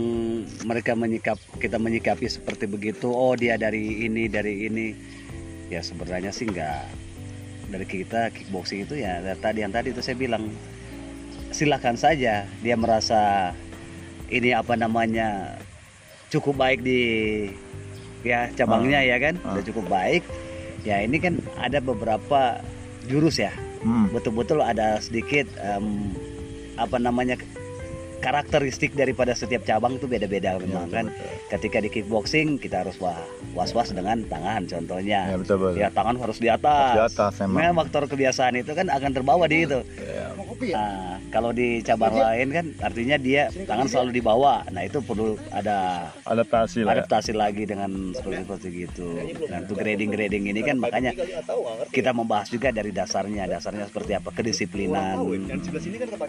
mereka 0.62 0.94
menyikap 0.94 1.34
kita 1.58 1.82
menyikapi 1.82 2.30
seperti 2.30 2.70
begitu 2.70 3.10
oh 3.10 3.34
dia 3.34 3.58
dari 3.58 4.06
ini 4.06 4.30
dari 4.30 4.70
ini 4.70 4.94
ya 5.66 5.82
sebenarnya 5.82 6.30
sih 6.30 6.46
enggak 6.46 6.86
dari 7.74 7.86
kita 7.90 8.30
kickboxing 8.30 8.86
itu 8.86 9.02
ya 9.02 9.18
dari 9.18 9.38
tadi 9.42 9.58
yang 9.66 9.74
tadi 9.74 9.90
itu 9.90 9.98
saya 9.98 10.14
bilang 10.14 10.46
silakan 11.50 11.98
saja 11.98 12.46
dia 12.62 12.76
merasa 12.78 13.50
ini 14.30 14.54
apa 14.54 14.78
namanya 14.78 15.58
cukup 16.30 16.54
baik 16.54 16.86
di 16.86 17.02
ya 18.22 18.46
cabangnya 18.54 19.02
ya 19.02 19.18
kan 19.18 19.42
ah. 19.42 19.58
udah 19.58 19.64
cukup 19.66 19.90
baik 19.90 20.22
ya 20.86 21.02
ini 21.02 21.18
kan 21.18 21.34
ada 21.58 21.82
beberapa 21.82 22.62
jurus 23.10 23.42
ya 23.42 23.50
Hmm, 23.80 24.12
betul-betul 24.12 24.60
ada 24.60 25.00
sedikit 25.00 25.48
em, 25.56 26.12
apa 26.76 27.00
namanya 27.00 27.40
karakteristik 28.20 28.92
daripada 28.94 29.32
setiap 29.32 29.64
cabang 29.64 29.96
itu 29.96 30.06
beda-beda 30.06 30.60
memang 30.60 30.86
betul, 30.86 30.96
kan? 30.96 31.06
ketika 31.50 31.78
di 31.80 31.88
kickboxing 31.88 32.60
kita 32.60 32.84
harus 32.86 32.96
wah 33.00 33.16
was-was 33.56 33.90
dengan 33.90 34.22
tangan 34.28 34.62
ya 34.64 34.70
contohnya 34.78 35.20
betul 35.40 35.56
betul. 35.58 35.80
Ya 35.80 35.88
tangan 35.90 36.16
harus 36.20 36.38
di 36.38 36.48
atas. 36.52 36.94
Di 36.94 37.02
atas 37.02 37.32
emang. 37.40 37.56
Memang 37.58 37.76
faktor 37.86 38.04
kebiasaan 38.06 38.60
itu 38.60 38.72
kan 38.76 38.86
akan 38.92 39.10
terbawa 39.10 39.44
di 39.48 39.64
itu. 39.66 39.80
Ya, 39.96 40.30
Nah, 40.60 41.16
kalau 41.32 41.56
di 41.56 41.80
cabang 41.80 42.12
lain 42.12 42.52
kan 42.52 42.66
artinya 42.84 43.16
dia 43.16 43.48
tangan 43.64 43.88
selalu 43.88 44.20
di 44.20 44.22
bawah 44.22 44.60
nah 44.68 44.84
itu 44.84 45.00
perlu 45.00 45.40
ada 45.56 46.10
adaptasi 46.28 46.84
lah 46.84 46.92
ya. 46.92 46.94
adaptasi 47.00 47.32
lagi 47.32 47.64
dengan 47.64 48.12
seperti 48.12 48.44
seperti 48.44 48.68
gitu. 48.84 49.06
Nah, 49.48 49.64
untuk 49.64 49.80
grading 49.80 50.10
grading 50.12 50.44
ini 50.52 50.60
kan 50.60 50.76
makanya 50.76 51.16
kita 51.88 52.12
membahas 52.12 52.52
juga 52.52 52.68
dari 52.74 52.92
dasarnya, 52.92 53.48
dasarnya 53.48 53.88
seperti 53.88 54.12
apa? 54.20 54.28
Kedisiplinan, 54.36 55.16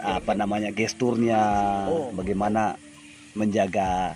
apa 0.00 0.32
namanya 0.32 0.72
gesturnya, 0.72 1.42
bagaimana 2.12 2.76
menjaga 3.32 4.12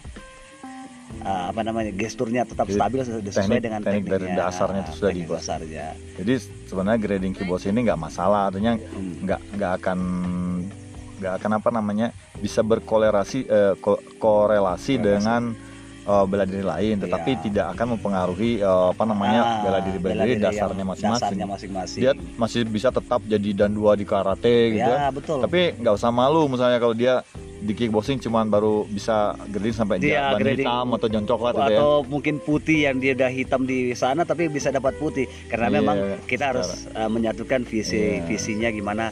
uh, 1.21 1.45
apa 1.49 1.61
namanya 1.63 1.91
gesturnya 1.91 2.43
tetap 2.43 2.67
Jadi, 2.67 2.77
stabil 2.77 3.01
sesuai 3.01 3.25
teknik- 3.49 3.63
dengan 3.63 3.81
teknik 3.81 4.05
dari 4.07 4.27
dasarnya 4.31 4.81
itu 4.83 4.93
sudah 4.95 5.13
dibahas. 5.13 5.41
dasarnya. 5.41 5.87
jadi 6.17 6.33
sebenarnya 6.67 7.01
grading 7.01 7.33
kickboxing 7.33 7.73
ini 7.73 7.81
nggak 7.85 8.01
masalah 8.01 8.41
artinya 8.47 8.77
Hmm. 8.77 9.15
nggak 9.23 9.41
nggak 9.55 9.73
akan 9.75 9.99
nggak 11.17 11.33
akan 11.35 11.51
apa 11.55 11.69
namanya 11.71 12.07
bisa 12.37 12.61
berkolerasi 12.61 13.49
eh, 13.49 13.75
ko- 13.79 14.03
korelasi 14.17 15.01
dengan 15.01 15.57
eh, 16.07 16.25
bela 16.25 16.45
diri 16.45 16.63
lain 16.63 16.95
tetapi 16.99 17.31
Iya. 17.33 17.41
tidak 17.43 17.67
akan 17.73 17.87
mempengaruhi 17.93 18.53
eh, 18.59 18.87
apa 18.91 19.05
namanya 19.05 19.41
Ah, 19.41 19.55
bela 19.61 19.79
diri 19.81 19.99
bela 19.99 20.23
diri 20.23 20.39
dasarnya 20.39 20.85
masing-masing 20.85 21.37
dia 21.97 22.13
masih 22.37 22.63
bisa 22.65 22.89
tetap 22.89 23.21
jadi 23.23 23.51
dan 23.57 23.71
dua 23.71 23.93
di 23.93 24.05
karate 24.05 24.57
gitu 24.73 24.87
ya 24.89 25.11
betul. 25.11 25.39
tapi 25.41 25.75
nggak 25.77 25.95
usah 25.95 26.11
malu 26.11 26.47
misalnya 26.47 26.79
kalau 26.79 26.95
dia 26.95 27.21
di 27.57 27.73
kickboxing 27.73 28.21
cuman 28.21 28.47
baru 28.47 28.87
bisa 28.87 29.17
grading 29.49 29.75
sampai 29.75 29.97
Dia 29.99 30.31
ban 30.31 30.39
grading- 30.39 30.63
hitam 30.63 30.87
atau 30.93 31.07
jon 31.09 31.25
coklat 31.25 31.53
gitu 31.53 31.63
ya 31.67 31.79
atau 31.79 31.93
mungkin 32.05 32.35
putih 32.39 32.79
yang 32.85 32.97
dia 32.97 33.13
udah 33.13 33.27
hitam 33.29 33.65
di 33.65 33.91
sana 33.93 34.23
tapi 34.23 34.47
bisa 34.47 34.71
dapat 34.71 34.95
putih 34.95 35.27
karena 35.47 35.67
Iya, 35.67 35.77
memang 35.77 35.97
kita 36.25 36.47
secara- 36.47 36.53
harus 36.55 36.69
uh, 36.93 37.09
menyatukan 37.09 37.61
visi 37.63 37.97
Iya. 38.15 38.23
visinya 38.23 38.69
gimana 38.71 39.05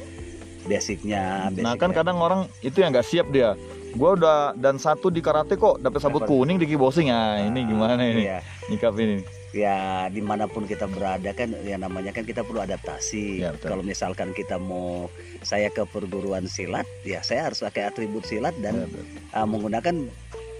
basicnya 0.63 1.51
Nah 1.51 1.75
kan 1.75 1.91
basicnya. 1.91 1.97
kadang 1.99 2.17
orang 2.19 2.41
itu 2.61 2.79
yang 2.79 2.91
nggak 2.91 3.05
siap 3.05 3.27
dia. 3.29 3.53
Gua 3.95 4.11
udah 4.13 4.37
dan 4.55 4.75
satu 4.77 5.07
di 5.07 5.19
karate 5.19 5.55
kok 5.55 5.79
dapat 5.79 6.03
sabut 6.03 6.27
kuning 6.27 6.59
di 6.59 6.67
kickboxing 6.67 7.09
ya. 7.09 7.47
Ini 7.47 7.61
gimana 7.63 8.03
ini? 8.03 8.27
Iya. 8.27 8.39
Nyikap 8.67 8.95
ini. 8.99 9.17
ya 9.55 10.11
di 10.11 10.19
mana 10.19 10.51
pun 10.51 10.67
kita 10.67 10.91
berada 10.91 11.31
kan 11.31 11.55
ya 11.63 11.79
namanya 11.79 12.11
kan 12.11 12.27
kita 12.27 12.43
perlu 12.43 12.59
adaptasi 12.59 13.39
Ya, 13.39 13.55
betul. 13.55 13.71
kalau 13.71 13.83
misalkan 13.87 14.35
kita 14.35 14.59
mau 14.59 15.07
saya 15.47 15.71
ke 15.71 15.87
perguruan 15.87 16.51
silat 16.51 16.83
ya 17.07 17.23
saya 17.23 17.47
harus 17.47 17.63
pakai 17.63 17.87
atribut 17.87 18.27
silat 18.27 18.51
dan 18.59 18.83
Ya, 18.83 18.87
betul. 18.91 19.07
uh, 19.31 19.47
menggunakan 19.47 19.95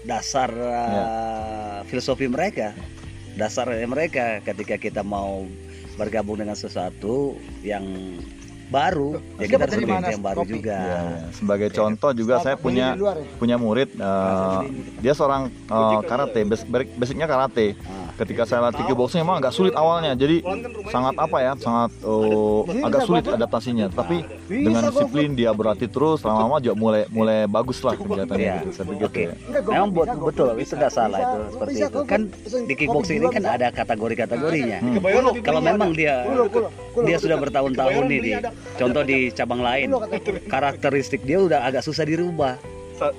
dasar 0.07 0.47
uh, 0.47 1.83
filosofi 1.83 2.31
mereka 2.31 2.71
dasar 3.35 3.67
mereka 3.83 4.39
ketika 4.39 4.79
kita 4.79 5.03
mau 5.03 5.43
bergabung 5.99 6.39
dengan 6.39 6.55
sesuatu 6.55 7.35
yang 7.67 7.83
baru 8.65 9.09
ya 9.37 9.45
kita 9.45 9.61
harus 9.61 9.71
dari 9.71 9.83
lebih 9.83 9.93
mana 9.93 10.07
yang 10.09 10.23
baru 10.23 10.39
kopi? 10.41 10.51
juga 10.51 10.73
Ya, 10.75 10.97
ya. 10.97 11.17
Sebagai 11.31 11.69
contoh 11.71 12.11
juga 12.11 12.33
saya 12.39 12.55
punya 12.57 12.87
punya 13.37 13.55
murid 13.55 13.89
eh, 13.93 14.61
dia 14.99 15.13
seorang 15.13 15.47
eh, 15.47 15.97
karate, 16.03 16.39
bas- 16.43 16.65
basicnya 16.91 17.25
karate. 17.25 17.77
Ah. 17.79 17.94
Ketika 18.15 18.47
saya 18.47 18.71
latih 18.71 18.87
kickboxing 18.87 19.21
emang 19.21 19.43
agak 19.43 19.51
sulit 19.51 19.75
awalnya. 19.75 20.15
Jadi 20.15 20.39
sangat 20.87 21.19
apa 21.19 21.37
ya? 21.43 21.51
Sangat 21.59 21.91
eh, 21.99 22.85
agak 22.87 23.01
sulit 23.03 23.23
adaptasinya. 23.27 23.91
Tapi 23.91 24.23
dengan 24.47 24.87
disiplin 24.87 25.35
dia 25.35 25.51
berlatih 25.51 25.91
terus 25.91 26.23
lama-lama 26.23 26.63
juga 26.63 26.75
mulai 26.79 27.03
mulai 27.11 27.43
bagus 27.45 27.83
lah 27.83 27.93
kegiatannya 27.93 28.39
Iya. 28.45 28.55
gitu. 28.61 28.69
Saya 28.71 28.85
pikir 28.87 29.05
Oke, 29.09 29.23
ya. 29.25 29.33
memang 29.67 29.89
buat 29.91 30.07
betul 30.15 30.47
itu 30.55 30.73
nggak 30.75 30.93
salah 30.93 31.19
itu 31.19 31.37
seperti 31.51 31.73
itu. 31.81 31.99
Kan 32.07 32.21
di 32.65 32.73
kickboxing 32.73 33.17
ini 33.19 33.27
kan 33.27 33.43
ada 33.43 33.67
kategori-kategorinya. 33.73 34.79
Kalau 35.43 35.59
memang 35.59 35.91
dia 35.91 36.23
dia 37.03 37.17
sudah 37.19 37.35
bertahun-tahun 37.35 38.03
nih 38.07 38.19
di 38.21 38.31
contoh 38.79 39.03
di 39.03 39.17
cabang 39.31 39.59
lain, 39.59 39.91
karakteristik 40.47 41.19
dia 41.27 41.43
udah 41.43 41.67
agak 41.67 41.83
susah 41.83 42.07
dirubah. 42.07 42.55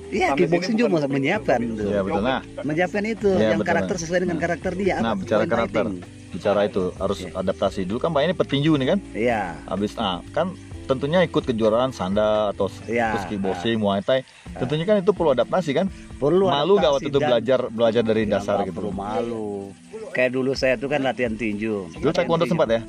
Iya, 0.09 0.27
kickboxing 0.33 0.75
juga 0.75 0.89
mau 0.89 1.01
menyiapkan 1.03 1.59
tuh. 1.73 1.87
Iya 1.87 1.99
betul. 2.01 2.21
Nah, 2.21 2.41
Menyiapkan 2.59 3.03
itu 3.05 3.29
Iya, 3.31 3.47
yang 3.53 3.59
betul. 3.59 3.69
karakter 3.69 3.95
sesuai 3.97 4.19
dengan 4.23 4.37
karakter 4.37 4.71
dia. 4.73 4.95
Nah, 4.97 5.13
Apa? 5.13 5.21
bicara 5.21 5.43
karakter, 5.45 5.85
fighting. 5.85 6.01
bicara 6.27 6.59
itu 6.63 6.83
harus 6.93 7.19
adaptasi 7.25 7.79
dulu 7.83 7.97
kan 7.97 8.09
Pak 8.11 8.21
ini 8.21 8.33
petinju 8.33 8.71
nih 8.75 8.87
kan. 8.87 8.99
Iya. 9.13 9.41
Habis 9.65 9.93
ah 9.95 10.19
kan 10.31 10.53
tentunya 10.85 11.19
ikut 11.21 11.43
kejuaraan 11.43 11.91
sanda 11.91 12.51
atau 12.51 12.71
Iya. 12.85 13.11
terus 13.13 13.25
kickboxing, 13.27 13.77
muay 13.77 14.01
thai. 14.01 14.23
Tentunya 14.55 14.83
kan 14.83 14.97
itu 14.97 15.11
perlu 15.11 15.31
adaptasi 15.31 15.71
kan. 15.71 15.87
Perlu 16.17 16.47
Malu 16.47 16.75
adaptasi 16.75 16.93
waktu 16.93 17.07
itu 17.07 17.19
belajar 17.19 17.59
belajar 17.69 18.01
dari 18.01 18.23
Ya, 18.23 18.39
dasar 18.39 18.63
gitu. 18.63 18.73
Perlu 18.73 18.91
malu. 18.91 19.71
Kayak 20.11 20.31
dulu 20.33 20.51
saya 20.55 20.73
tuh 20.75 20.89
kan 20.89 21.03
latihan 21.03 21.35
tinju. 21.35 21.93
Dulu 21.93 22.09
taekwondo 22.09 22.47
sempat 22.47 22.67
ya? 22.71 22.81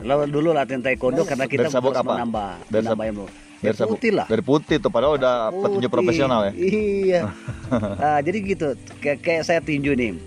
Lalu 0.00 0.32
dulu 0.32 0.48
latihan 0.56 0.80
taekwondo 0.80 1.28
karena 1.28 1.44
kita 1.44 1.68
harus 1.68 1.76
apa? 1.76 2.14
menambah, 2.16 2.50
Dari 2.72 2.84
menambah 2.88 3.06
ilmu. 3.12 3.26
Dari 3.60 3.76
Ya, 3.76 3.84
putih 3.84 4.12
lah. 4.16 4.26
Dari 4.26 4.42
putih 4.42 4.76
tuh 4.80 4.88
padahal 4.88 5.20
udah 5.20 5.52
petinju 5.52 5.86
Putih. 5.86 5.92
profesional 5.92 6.40
ya. 6.48 6.52
Iya. 6.56 7.22
Nah, 8.02 8.18
jadi 8.18 8.38
gitu. 8.42 8.68
Kayak, 8.98 9.18
kayak 9.22 9.42
saya 9.46 9.60
tinju 9.62 9.94
nih. 9.94 10.18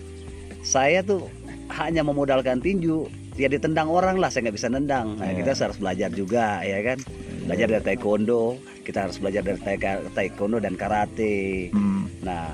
Saya 0.64 1.04
tuh 1.04 1.28
hanya 1.76 2.00
memodalkan 2.00 2.64
tinju. 2.64 3.10
Ya 3.36 3.50
ditendang 3.50 3.90
orang 3.90 4.22
lah, 4.22 4.30
saya 4.30 4.48
nggak 4.48 4.56
bisa 4.56 4.70
nendang. 4.70 5.18
Nah, 5.20 5.28
Iya. 5.28 5.44
kita 5.44 5.68
harus 5.68 5.76
belajar 5.76 6.10
juga, 6.14 6.62
ya 6.62 6.80
kan? 6.86 6.98
Belajar 7.44 7.68
dari 7.68 7.84
taekwondo. 7.84 8.56
Kita 8.86 9.10
harus 9.10 9.18
belajar 9.20 9.42
dari 9.44 9.60
taekwondo 10.14 10.62
dan 10.62 10.78
karate. 10.78 11.68
Hmm. 11.74 12.08
Nah, 12.22 12.48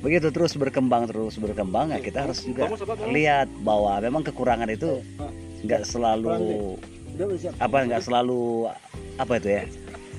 begitu 0.00 0.30
terus 0.30 0.54
berkembang 0.54 1.08
terus 1.08 1.34
berkembang, 1.36 1.90
ya 1.90 1.98
kita 1.98 2.28
harus 2.28 2.44
juga 2.44 2.70
lihat 3.10 3.50
bahwa 3.60 3.98
memang 3.98 4.22
kekurangan 4.22 4.70
itu 4.70 5.02
nggak 5.60 5.82
selalu 5.84 6.30
apa 7.60 7.76
nggak 7.84 8.00
selalu 8.00 8.70
apa 9.20 9.32
itu 9.36 9.48
ya 9.52 9.62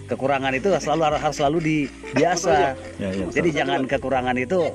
kekurangan 0.07 0.53
itu 0.53 0.69
selalu 0.77 1.01
harus 1.17 1.35
selalu 1.37 1.57
di 1.61 1.77
biasa 2.13 2.73
Ya, 2.97 3.09
ya, 3.11 3.25
jadi 3.29 3.49
jangan 3.63 3.85
kekurangan 3.85 4.35
itu 4.37 4.69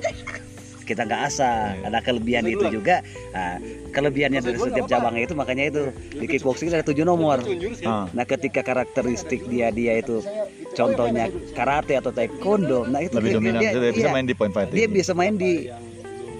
kita 0.87 1.03
nggak 1.03 1.21
asa 1.27 1.75
ada 1.83 1.99
kelebihan 1.99 2.47
itu 2.47 2.63
juga. 2.71 3.03
Nah, 3.35 3.59
kelebihannya 3.91 4.39
dari 4.39 4.55
setiap 4.55 4.87
cabang 4.87 5.19
itu 5.19 5.35
makanya 5.35 5.67
itu 5.67 5.81
di 6.15 6.25
kickboxing 6.25 6.71
ada 6.71 6.79
tujuh 6.79 7.03
nomor. 7.03 7.43
Ah. 7.83 8.07
nah 8.15 8.23
ketika 8.23 8.63
karakteristik 8.63 9.43
dia 9.51 9.67
dia 9.67 9.99
itu 9.99 10.23
contohnya 10.71 11.27
karate 11.51 11.99
atau 11.99 12.11
taekwondo 12.11 12.87
nah 12.87 13.03
itu 13.03 13.19
lebih 13.19 13.29
dia- 13.29 13.35
dominan 13.35 13.59
dia- 13.59 13.73
dia, 13.75 13.91
bisa 13.91 14.07
iya, 14.07 14.15
main 14.15 14.25
di 14.25 14.35
point 14.35 14.53
fighting. 14.55 14.75
dia 14.75 14.87
bisa 14.87 15.11
main 15.11 15.33
di 15.35 15.67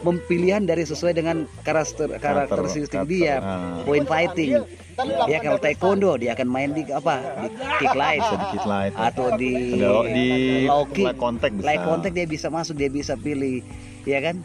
pemilihan 0.02 0.64
dari 0.66 0.84
sesuai 0.86 1.14
dengan 1.18 1.50
karakter 1.66 2.18
karakteristik 2.22 2.90
karakter. 2.92 3.10
dia. 3.10 3.36
Ah. 3.42 3.82
point 3.86 4.06
fighting. 4.06 4.62
Ya 5.30 5.38
kalau 5.46 5.62
taekwondo 5.62 6.18
dia 6.18 6.34
akan 6.34 6.48
main 6.50 6.74
di 6.74 6.82
apa? 6.90 7.22
Di 7.46 7.48
kick 7.78 7.94
light 7.94 8.24
sedikit 8.26 8.64
lah 8.66 8.82
itu. 8.90 8.98
atau 8.98 9.28
di 9.38 9.54
di 10.10 10.28
low 10.66 10.86
kick. 10.90 11.06
light 11.06 11.20
contact 11.22 11.54
bisa. 11.54 11.66
light 11.70 11.84
contact 11.86 12.14
dia 12.18 12.26
bisa 12.26 12.48
masuk 12.50 12.76
dia 12.78 12.90
bisa 12.90 13.14
pilih. 13.14 13.62
Ya 14.10 14.20
kan? 14.22 14.42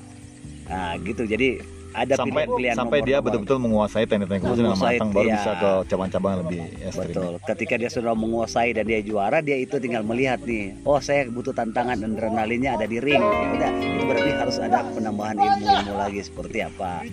Nah 0.68 1.00
gitu. 1.00 1.24
Jadi 1.24 1.60
ada 1.92 2.14
sampai 2.16 2.44
pilihan 2.48 2.76
sampai 2.76 2.98
dia 3.04 3.18
betul-betul 3.20 3.58
menguasai 3.60 4.04
teknik-teknik 4.08 4.42
kickboxing 4.42 4.64
dengan 4.64 4.80
matang 4.80 5.10
baru 5.12 5.28
iya. 5.28 5.36
bisa 5.36 5.50
ke 5.56 5.70
cabang-cabang 5.92 6.34
lebih 6.44 6.60
ekstrim. 6.82 7.14
Betul. 7.14 7.32
Ketika 7.44 7.74
dia 7.78 7.90
sudah 7.92 8.12
menguasai 8.16 8.70
dan 8.72 8.84
dia 8.88 9.00
juara, 9.04 9.38
dia 9.44 9.56
itu 9.60 9.76
tinggal 9.78 10.02
melihat 10.02 10.40
nih. 10.42 10.76
Oh, 10.82 10.98
saya 10.98 11.28
butuh 11.28 11.54
tantangan 11.54 12.00
adrenalinnya 12.00 12.76
ada 12.80 12.86
di 12.88 12.98
ring. 12.98 13.20
Ya 13.20 13.48
udah, 13.54 13.72
itu 13.76 14.02
berarti 14.08 14.30
harus 14.32 14.56
ada 14.58 14.78
penambahan 14.90 15.36
ilmu-ilmu 15.38 15.94
lagi 15.94 16.20
seperti 16.24 16.58
apa. 16.64 17.04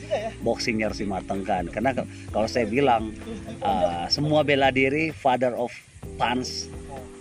Boxingnya 0.41 0.91
harus 0.91 0.99
dimatangkan. 1.03 1.69
Karena 1.69 1.91
kalau 2.31 2.47
saya 2.47 2.65
bilang 2.65 3.13
uh, 3.61 4.07
semua 4.07 4.41
bela 4.41 4.71
diri, 4.71 5.11
father 5.11 5.53
of 5.55 5.71
punch 6.15 6.71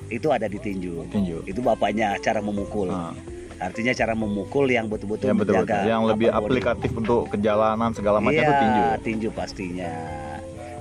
itu 0.09 0.33
ada 0.33 0.49
di 0.49 0.57
tinju. 0.57 1.11
Tinju. 1.13 1.45
Itu 1.45 1.61
bapaknya 1.61 2.17
cara 2.23 2.41
memukul. 2.41 2.89
Ah. 2.89 3.13
Artinya 3.59 3.93
cara 3.95 4.15
memukul 4.15 4.71
yang 4.71 4.87
betul-betul 4.87 5.27
yang 5.27 5.39
betul, 5.39 5.55
menjaga 5.59 5.79
yang 5.83 6.03
lebih 6.07 6.31
body. 6.31 6.39
aplikatif 6.39 6.91
untuk 6.95 7.27
kejalanan 7.35 7.91
segala 7.91 8.23
macam 8.23 8.39
iya, 8.39 8.47
itu 8.47 8.55
tinju 8.55 8.85
tinju 9.03 9.29
pastinya 9.35 9.93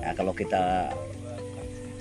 nah, 0.02 0.12
kalau 0.14 0.30
kita 0.30 0.94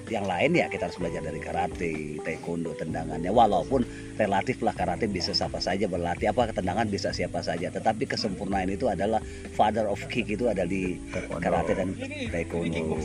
yang 0.07 0.25
lain 0.25 0.55
ya 0.55 0.67
kita 0.67 0.87
harus 0.87 0.97
belajar 0.99 1.21
dari 1.23 1.39
karate, 1.39 1.93
taekwondo, 2.23 2.71
tendangannya. 2.75 3.29
Walaupun 3.29 3.83
relatif 4.15 4.59
lah 4.63 4.73
karate 4.73 5.05
bisa 5.05 5.31
siapa 5.35 5.59
saja 5.59 5.85
berlatih, 5.85 6.31
apa 6.31 6.49
tendangan 6.51 6.87
bisa 6.87 7.11
siapa 7.11 7.43
saja. 7.43 7.67
Tetapi 7.69 8.07
kesempurnaan 8.07 8.71
itu 8.71 8.87
adalah 8.87 9.19
father 9.53 9.87
of 9.87 9.99
kick 10.07 10.27
itu 10.31 10.47
ada 10.47 10.63
di 10.63 10.95
Taekwondo. 11.11 11.43
karate 11.43 11.71
dan 11.75 11.87
taekwondo, 12.31 12.95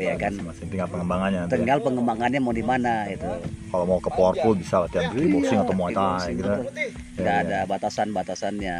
ya 0.00 0.16
kan. 0.16 0.32
masih 0.40 0.64
tinggal 0.68 0.88
pengembangannya 0.88 1.40
ya. 1.44 1.50
Tinggal 1.52 1.78
pengembangannya 1.84 2.40
mau 2.40 2.54
di 2.54 2.64
mana 2.64 3.06
itu. 3.08 3.28
kalau 3.66 3.84
mau 3.84 4.00
ke 4.00 4.10
powerful 4.14 4.54
bisa 4.56 4.86
latihan 4.86 5.12
kickboxing 5.12 5.58
atau 5.60 5.74
muay 5.76 5.92
thai 5.92 6.00
Kickboxing, 6.00 6.36
gitu 6.38 6.48
betul. 6.48 6.64
Ya, 6.76 6.88
Nggak 7.16 7.36
ya. 7.36 7.42
ada 7.44 7.58
batasan-batasannya. 7.68 8.78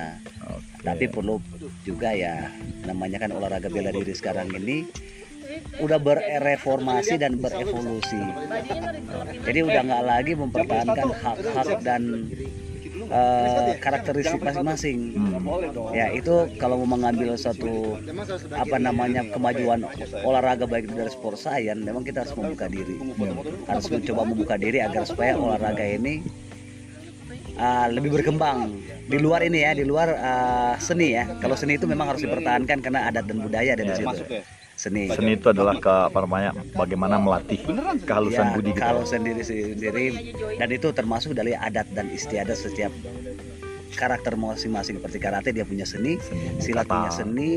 Tapi 0.87 1.05
perlu 1.11 1.43
juga 1.83 2.15
ya 2.15 2.47
namanya 2.87 3.19
kan 3.19 3.35
olahraga 3.35 3.67
bela 3.67 3.91
diri 3.91 4.15
sekarang 4.15 4.47
ini 4.55 4.87
udah 5.81 5.99
bereformasi 6.01 7.15
dan 7.21 7.37
berevolusi. 7.37 8.21
Jadi 9.47 9.59
udah 9.63 9.81
nggak 9.85 10.05
lagi 10.05 10.33
mempertahankan 10.35 11.09
hak-hak 11.13 11.69
dan 11.85 12.03
eh, 13.11 13.73
karakteristik 13.79 14.41
masing-masing. 14.43 14.99
Ya 15.93 16.11
itu 16.11 16.51
kalau 16.57 16.83
mau 16.83 16.99
mengambil 16.99 17.37
suatu 17.39 18.01
apa 18.53 18.77
namanya 18.81 19.23
kemajuan 19.31 19.87
olahraga 20.25 20.65
baik 20.67 20.91
dari 20.91 21.11
sport 21.13 21.39
science, 21.39 21.83
memang 21.83 22.03
kita 22.03 22.25
harus 22.27 22.35
membuka 22.35 22.67
diri, 22.67 22.97
harus 23.69 23.87
mencoba 23.91 24.23
membuka 24.27 24.55
diri 24.59 24.79
agar 24.83 25.03
supaya 25.07 25.37
olahraga 25.37 25.85
ini 25.85 26.25
ah, 27.61 27.87
lebih 27.89 28.13
berkembang 28.21 28.75
di 29.07 29.19
luar 29.23 29.47
ini 29.47 29.63
ya, 29.63 29.73
di 29.77 29.85
luar 29.87 30.09
ah, 30.19 30.75
seni 30.81 31.15
ya. 31.15 31.25
Kalau 31.39 31.55
seni 31.55 31.79
itu 31.79 31.87
memang 31.87 32.11
harus 32.11 32.23
dipertahankan 32.25 32.79
karena 32.83 33.07
adat 33.07 33.25
dan 33.29 33.39
budaya 33.39 33.77
ada 33.77 33.85
di 33.87 33.95
situ. 33.95 34.25
Seni. 34.77 35.09
seni 35.09 35.35
itu 35.35 35.49
adalah 35.49 35.73
ke 35.75 35.89
apa 35.89 36.19
namanya 36.21 36.53
bagaimana 36.71 37.17
melatih 37.17 37.65
kehalusan 38.05 38.45
Ya, 38.45 38.53
budi 38.53 38.71
gitu. 38.71 38.85
kalau 38.85 39.03
sendiri 39.03 39.41
sendiri 39.41 40.07
dan 40.55 40.69
itu 40.69 40.93
termasuk 40.93 41.33
dari 41.33 41.57
adat 41.57 41.89
dan 41.91 42.13
istiadat 42.13 42.53
setiap 42.55 42.93
karakter 43.97 44.37
masing-masing 44.37 45.01
seperti 45.01 45.17
karate 45.17 45.49
dia 45.51 45.65
punya 45.65 45.89
seni, 45.89 46.21
Seni, 46.21 46.61
silat 46.61 46.85
kata, 46.85 46.93
punya 46.93 47.11
seni, 47.11 47.51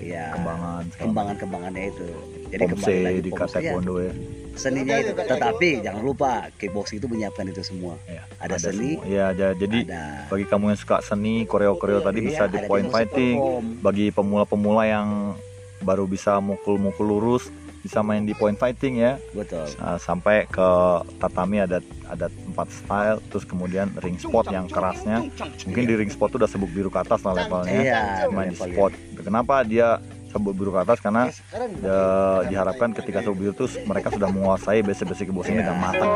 ya 0.00 0.24
kembangan 0.32 0.82
segala 0.88 1.00
kembangan-kembangannya 1.04 1.84
itu. 1.92 2.06
Jadi 2.46 2.62
Pomse 2.62 2.72
kembali 2.72 2.98
lagi 3.02 3.20
di 3.20 3.30
pomse, 3.30 3.44
ya, 3.44 3.52
taekwondo 3.52 3.94
ya. 3.98 4.12
seninya 4.56 4.94
itu. 4.96 5.12
Tetapi 5.12 5.68
jangan 5.84 6.00
lupa 6.00 6.30
kickboxing 6.56 6.96
itu 6.96 7.06
menyiapkan 7.06 7.44
itu 7.44 7.60
semua. 7.60 8.00
Ya, 8.08 8.24
Ada 8.40 8.56
seni, 8.62 8.96
semua. 8.96 9.04
Ya, 9.04 9.26
ja- 9.34 9.52
jadi 9.52 9.78
Ada 9.84 10.02
bagi 10.26 10.44
kamu 10.48 10.64
yang 10.72 10.80
suka 10.80 10.96
seni, 11.04 11.44
koreo-koreo 11.44 12.00
tadi 12.00 12.18
Iya, 12.18 12.26
bisa 12.26 12.42
di 12.48 12.56
ada 12.56 12.64
point 12.64 12.88
fighting. 12.88 13.36
Bagi 13.84 14.08
pemula-pemula 14.08 14.88
yang 14.88 15.36
baru 15.84 16.08
bisa 16.08 16.40
mukul-mukul 16.40 17.04
lurus, 17.04 17.52
bisa 17.84 18.02
main 18.02 18.26
di 18.26 18.34
point 18.34 18.58
fighting 18.58 18.98
ya. 18.98 19.20
betul. 19.30 19.62
Nah, 19.78 19.94
sampai 20.00 20.48
ke 20.50 20.68
tatami 21.22 21.62
ada 21.62 21.78
ada 22.10 22.26
empat 22.50 22.68
style, 22.72 23.18
terus 23.30 23.46
kemudian 23.46 23.92
ring 24.02 24.18
spot 24.18 24.50
yang 24.50 24.66
kerasnya. 24.66 25.22
Mungkin 25.68 25.84
di 25.86 25.94
ring 25.94 26.10
spot 26.10 26.34
itu 26.34 26.36
udah 26.42 26.50
sebut 26.50 26.70
biru 26.74 26.90
ke 26.90 26.98
atas 26.98 27.22
lah 27.22 27.46
levelnya. 27.46 27.80
Iya, 27.82 28.02
main 28.34 28.50
di 28.50 28.58
spot. 28.58 28.90
Kenapa 29.22 29.62
dia 29.62 30.02
sebut 30.36 30.52
biru 30.52 30.70
ke 30.70 30.80
atas? 30.80 30.98
Karena 31.00 31.32
ya, 31.80 31.98
diharapkan 32.44 32.92
ketika 32.92 33.18
sebut 33.20 33.36
biru 33.36 33.52
itu 33.52 33.66
mereka 33.82 34.08
sudah 34.08 34.28
menguasai 34.28 34.80
basic-basic 34.80 35.28
Iya. 35.28 35.56
dengan 35.64 35.76
matang. 35.80 36.10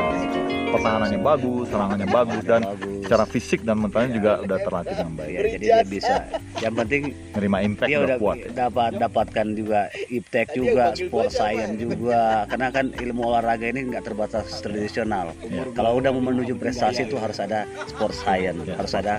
Pertahanannya 0.71 1.19
bagus, 1.19 1.67
serangannya 1.67 2.07
bagus 2.07 2.41
dan 2.41 2.61
secara 3.01 3.25
fisik 3.25 3.59
dan 3.61 3.75
mentalnya 3.75 4.11
juga 4.13 4.31
udah 4.39 4.57
terlatih 4.57 4.95
dengan 4.95 5.13
baik. 5.13 5.29
Ya, 5.29 5.41
jadi 5.49 5.57
dia 5.59 5.77
bisa. 5.83 6.13
Yang 6.57 6.73
penting 6.77 7.03
Nerima 7.31 7.57
impact 7.59 7.89
dia 7.89 7.99
udah 7.99 8.17
kuat. 8.17 8.37
dapat 8.51 8.91
dapatkan 8.95 9.47
juga 9.51 9.81
iptek 10.07 10.47
juga 10.53 10.85
sport 10.93 11.27
science 11.27 11.75
juga 11.75 12.45
karena 12.45 12.67
kan 12.69 12.85
ilmu 12.93 13.21
olahraga 13.25 13.65
ini 13.65 13.89
nggak 13.89 14.03
terbatas 14.03 14.61
tradisional 14.61 15.33
kalau 15.73 15.97
udah 15.97 16.11
mau 16.11 16.23
menuju 16.23 16.55
prestasi 16.55 17.03
itu 17.03 17.17
harus 17.17 17.37
ada 17.37 17.65
sport 17.85 18.13
science 18.13 18.61
Ya. 18.61 18.77
harus 18.77 18.93
ada 18.93 19.13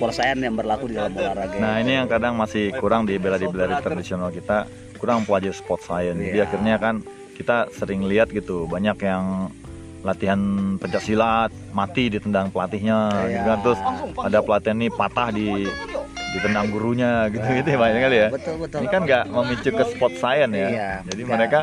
sport 0.00 0.16
science 0.16 0.40
yang 0.40 0.56
berlaku 0.56 0.88
di 0.88 0.96
dalam 0.96 1.12
olahraga 1.12 1.60
Nah 1.60 1.74
ini 1.76 1.92
yang 1.92 2.08
kadang 2.08 2.32
masih 2.32 2.72
kurang 2.72 3.04
di 3.04 3.20
bela 3.20 3.36
di 3.36 3.44
bela 3.44 3.84
tradisional 3.84 4.32
kita 4.32 4.64
kurang 4.96 5.28
pelajari 5.28 5.52
sport 5.52 5.84
science. 5.84 6.16
Jadi 6.16 6.40
Iya. 6.40 6.48
akhirnya 6.48 6.74
kan 6.80 6.94
kita 7.36 7.68
sering 7.70 8.08
lihat 8.08 8.32
gitu 8.32 8.64
banyak 8.64 8.96
yang 8.98 9.52
latihan 10.00 10.40
pencak 10.80 11.04
silat 11.04 11.52
mati 11.70 12.08
ditendang 12.08 12.48
pelatihnya 12.48 12.96
Iya. 13.12 13.28
gitu 13.30 13.44
kan 13.44 13.58
terus 13.60 13.80
ada 14.18 14.38
pelatihan 14.40 14.76
nih 14.78 14.88
patah 14.90 15.28
di 15.28 15.68
ditendang 16.32 16.70
gurunya 16.70 17.28
gitu 17.28 17.44
gitu 17.52 17.68
ya 17.68 17.78
banyak 17.78 18.00
kali 18.00 18.16
ya. 18.16 18.28
betul 18.32 18.54
betul 18.56 18.78
Ini 18.80 18.86
kan 18.88 19.00
nggak 19.04 19.24
memicu 19.28 19.68
ke 19.68 19.84
sport 19.84 20.14
science 20.16 20.54
ya. 20.54 20.68
Iya, 20.70 20.90
Jadi 21.04 21.22
mereka 21.28 21.60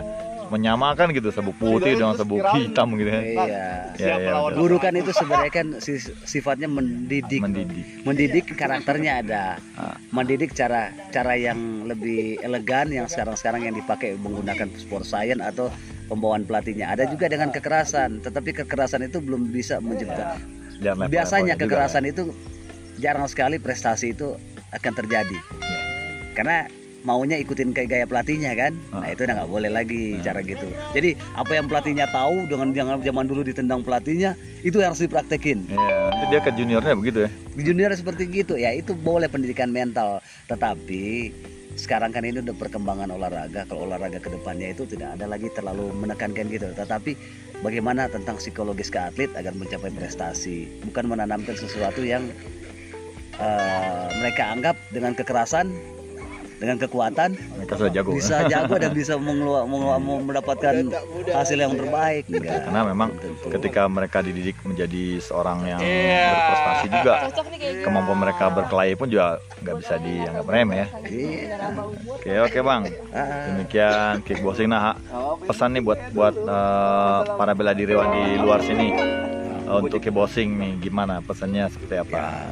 menyamakan 0.48 1.12
gitu 1.12 1.30
sabuk 1.32 1.56
putih 1.60 2.00
dengan 2.00 2.16
sabuk 2.16 2.40
hitam 2.56 2.96
gitu 2.96 3.10
ya. 3.10 3.22
iya. 3.22 3.66
Ya, 3.98 4.16
ya, 4.20 4.32
guru 4.56 4.80
kan 4.80 4.96
itu 4.96 5.12
sebenarnya 5.12 5.52
kan 5.52 5.68
si- 5.84 6.14
sifatnya 6.24 6.72
mendidik. 6.72 7.44
Mendidik. 7.44 7.86
mendidik 8.08 8.46
karakternya 8.56 9.24
ada. 9.26 9.44
Ah. 9.76 9.96
mendidik 10.14 10.56
cara 10.56 10.90
cara 11.12 11.36
yang 11.36 11.86
lebih 11.86 12.40
elegan 12.42 12.90
yang 12.90 13.06
sekarang-sekarang 13.06 13.68
yang 13.68 13.76
dipakai 13.76 14.16
menggunakan 14.18 14.68
sport 14.80 15.04
science 15.04 15.44
atau 15.44 15.68
pembawaan 16.08 16.48
pelatihnya. 16.48 16.92
Ada 16.96 17.12
juga 17.12 17.28
dengan 17.28 17.52
kekerasan 17.52 18.24
tetapi 18.24 18.64
kekerasan 18.64 19.06
itu 19.06 19.20
belum 19.20 19.52
bisa 19.52 19.84
mencipta 19.84 20.40
biasanya 21.10 21.58
juga. 21.58 21.64
kekerasan 21.66 22.06
itu 22.06 22.32
jarang 23.02 23.26
sekali 23.30 23.58
prestasi 23.58 24.14
itu 24.14 24.34
akan 24.74 24.94
terjadi. 24.94 25.38
Ya. 25.38 25.80
karena 26.38 26.70
maunya 27.08 27.40
ikutin 27.40 27.72
kayak 27.72 27.88
gaya 27.88 28.06
pelatihnya 28.06 28.52
kan? 28.60 28.76
Nah 28.92 29.08
Ah. 29.08 29.16
itu 29.16 29.24
udah 29.24 29.36
nggak 29.40 29.52
boleh 29.52 29.72
lagi 29.72 30.20
cara 30.20 30.44
gitu. 30.44 30.68
Jadi 30.92 31.16
apa 31.40 31.52
yang 31.56 31.72
pelatihnya 31.72 32.12
tahu 32.12 32.52
dengan 32.52 32.76
jangan 32.76 33.00
zaman 33.00 33.26
dulu 33.26 33.42
ditendang 33.48 33.80
pelatihnya 33.88 34.36
itu 34.68 34.84
harus 34.84 35.00
dipraktekin. 35.00 35.64
Ya, 35.72 36.12
dia 36.28 36.40
ke 36.44 36.52
juniornya 36.52 36.94
begitu 37.00 37.24
ya. 37.24 37.30
di 37.56 37.64
junior 37.64 37.96
seperti 37.96 38.28
gitu 38.28 38.60
ya. 38.60 38.76
Itu 38.76 38.92
boleh 38.94 39.32
pendidikan 39.32 39.72
mental. 39.72 40.20
Tetapi 40.52 41.32
sekarang 41.80 42.12
kan 42.12 42.28
ini 42.28 42.44
udah 42.44 42.54
perkembangan 42.54 43.08
olahraga. 43.08 43.64
Kalau 43.64 43.88
olahraga 43.88 44.20
ke 44.20 44.28
depannya 44.28 44.76
itu 44.76 44.84
tidak 44.84 45.16
ada 45.16 45.26
lagi 45.32 45.48
terlalu 45.56 45.90
menekankan 45.96 46.52
gitu. 46.52 46.68
Tetapi 46.76 47.12
bagaimana 47.64 48.12
tentang 48.12 48.36
psikologis 48.36 48.92
ke 48.92 49.00
atlet 49.00 49.32
agar 49.34 49.56
mencapai 49.56 49.90
prestasi? 49.96 50.68
Bukan 50.84 51.08
menanamkan 51.08 51.56
sesuatu 51.56 52.04
yang 52.04 52.28
eh, 53.38 54.08
mereka 54.18 54.50
anggap 54.54 54.76
dengan 54.90 55.14
kekerasan 55.14 55.70
dengan 56.58 56.78
kekuatan 56.80 57.30
Mereka 57.38 57.74
sudah 57.76 57.92
jago. 57.92 58.10
bisa 58.12 58.42
jago 58.46 58.76
dan 58.76 58.92
bisa 58.92 59.14
mengelu- 59.16 59.64
mengelu- 59.64 60.26
mendapatkan 60.26 60.74
hasil 61.28 61.54
yang 61.56 61.72
terbaik. 61.72 62.26
Enggak 62.28 62.66
karena 62.66 62.82
memang 62.84 63.10
Tentu. 63.14 63.48
ketika 63.54 63.86
mereka 63.86 64.18
dididik 64.20 64.58
menjadi 64.64 65.04
seorang 65.20 65.64
yang 65.68 65.80
berprestasi 65.80 66.86
juga 66.92 67.14
kemampuan 67.84 68.20
mereka 68.20 68.50
berkelahi 68.50 68.94
pun 68.94 69.08
juga 69.08 69.38
nggak 69.60 69.76
bisa 69.78 69.94
dianggap 69.98 70.46
remeh 70.46 70.78
ya. 70.78 70.88
Iya. 71.04 71.58
oke 72.10 72.32
oke 72.44 72.60
bang. 72.60 72.82
Ah. 73.10 73.26
demikian 73.48 74.14
kickboxing 74.22 74.68
nah 74.68 74.98
pesan 75.44 75.72
nih 75.72 75.84
buat 75.84 76.00
buat 76.12 76.36
eh, 76.36 77.20
para 77.34 77.54
bela 77.54 77.72
diriwan 77.72 78.10
di 78.12 78.24
luar 78.36 78.60
sini 78.60 78.94
eh, 78.94 79.78
untuk 79.78 80.00
kickboxing 80.00 80.58
nih 80.58 80.72
gimana 80.82 81.22
pesannya 81.22 81.70
seperti 81.70 81.96
apa? 82.00 82.18
Ya, 82.18 82.50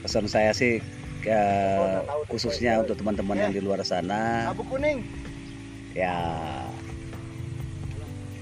pesan 0.00 0.24
saya 0.26 0.50
sih 0.52 0.78
ke- 1.20 2.04
khususnya 2.26 2.80
untuk 2.80 2.96
teman-teman 2.96 3.36
yang 3.36 3.52
di 3.52 3.60
luar 3.60 3.80
sana. 3.84 4.48
Ya. 5.92 6.16